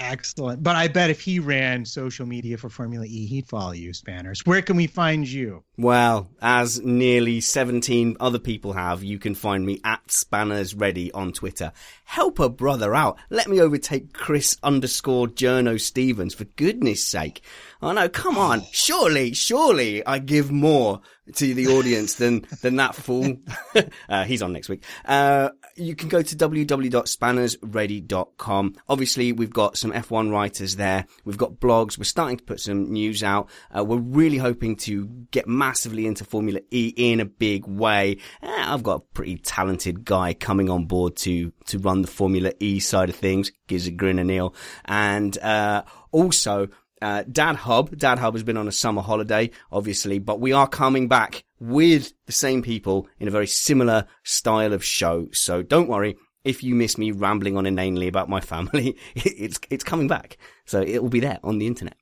[0.00, 0.62] Excellent.
[0.62, 4.40] But I bet if he ran social media for Formula E, he'd follow you, Spanners.
[4.46, 5.62] Where can we find you?
[5.76, 11.32] Well, as nearly 17 other people have, you can find me at Spanners Ready on
[11.32, 11.72] Twitter.
[12.04, 13.18] Help a brother out.
[13.28, 17.42] Let me overtake Chris underscore Journo Stevens, for goodness sake.
[17.82, 18.62] Oh no, come on.
[18.72, 21.02] Surely, surely I give more
[21.34, 23.36] to the audience than, than that fool.
[24.08, 24.82] uh, he's on next week.
[25.04, 28.76] Uh, you can go to www.spannersready.com.
[28.88, 31.04] Obviously, we've got some F1 writers there.
[31.24, 31.98] We've got blogs.
[31.98, 33.48] We're starting to put some news out.
[33.76, 38.18] Uh, we're really hoping to get massively into Formula E in a big way.
[38.42, 42.52] Uh, I've got a pretty talented guy coming on board to, to run the Formula
[42.60, 43.52] E side of things.
[43.66, 44.54] Gives a grin and Neil.
[44.84, 46.68] And, uh, also,
[47.02, 47.96] uh, Dad Hub.
[47.96, 52.12] Dad Hub has been on a summer holiday, obviously, but we are coming back with
[52.26, 55.28] the same people in a very similar style of show.
[55.32, 56.16] So don't worry.
[56.42, 60.38] If you miss me rambling on inanely about my family, it's, it's coming back.
[60.64, 61.96] So it will be there on the internet.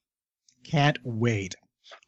[0.65, 1.57] Can't wait.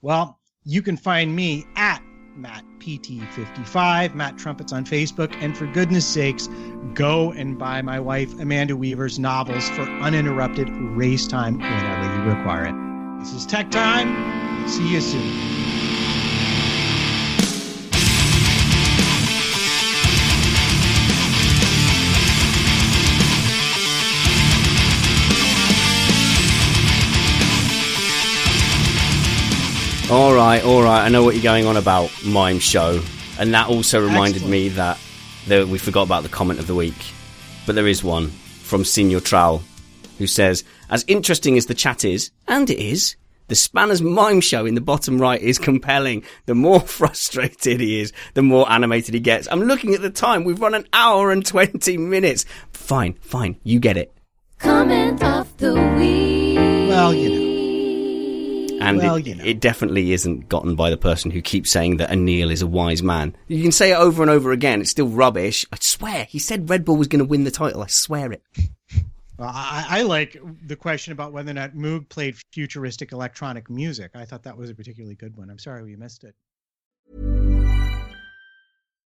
[0.01, 2.03] Well, you can find me at
[2.39, 6.49] MattPT55, Matt Trumpets on Facebook, and for goodness sakes,
[6.95, 12.67] go and buy my wife Amanda Weaver's novels for uninterrupted race time whenever you require
[12.67, 13.21] it.
[13.21, 14.69] This is Tech Time.
[14.69, 15.80] See you soon.
[30.11, 31.05] All right, all right.
[31.05, 33.01] I know what you're going on about, Mime Show.
[33.39, 34.99] And that also reminded me that
[35.47, 36.97] there, we forgot about the comment of the week.
[37.65, 39.63] But there is one from Senior Trowel
[40.19, 43.15] who says, As interesting as the chat is, and it is,
[43.47, 46.25] the Spanner's Mime Show in the bottom right is compelling.
[46.47, 49.47] The more frustrated he is, the more animated he gets.
[49.49, 50.43] I'm looking at the time.
[50.43, 52.47] We've run an hour and 20 minutes.
[52.73, 53.61] Fine, fine.
[53.63, 54.13] You get it.
[54.59, 56.59] Comment of the week.
[56.89, 57.50] Well, you know.
[58.81, 59.45] And Well, it, you know.
[59.45, 63.03] it definitely isn't gotten by the person who keeps saying that Anil is a wise
[63.03, 63.37] man.
[63.49, 64.81] You can say it over and over again.
[64.81, 65.67] It's still rubbish.
[65.73, 66.25] I swear.
[66.25, 67.83] He said Red Bull was going to win the title.
[67.83, 68.43] I swear it.
[69.39, 70.37] Well, I, I like
[70.67, 74.11] the question about whether or not Moog played futuristic electronic music.
[74.15, 75.49] I thought that was a particularly good one.
[75.49, 76.35] I'm sorry we missed it.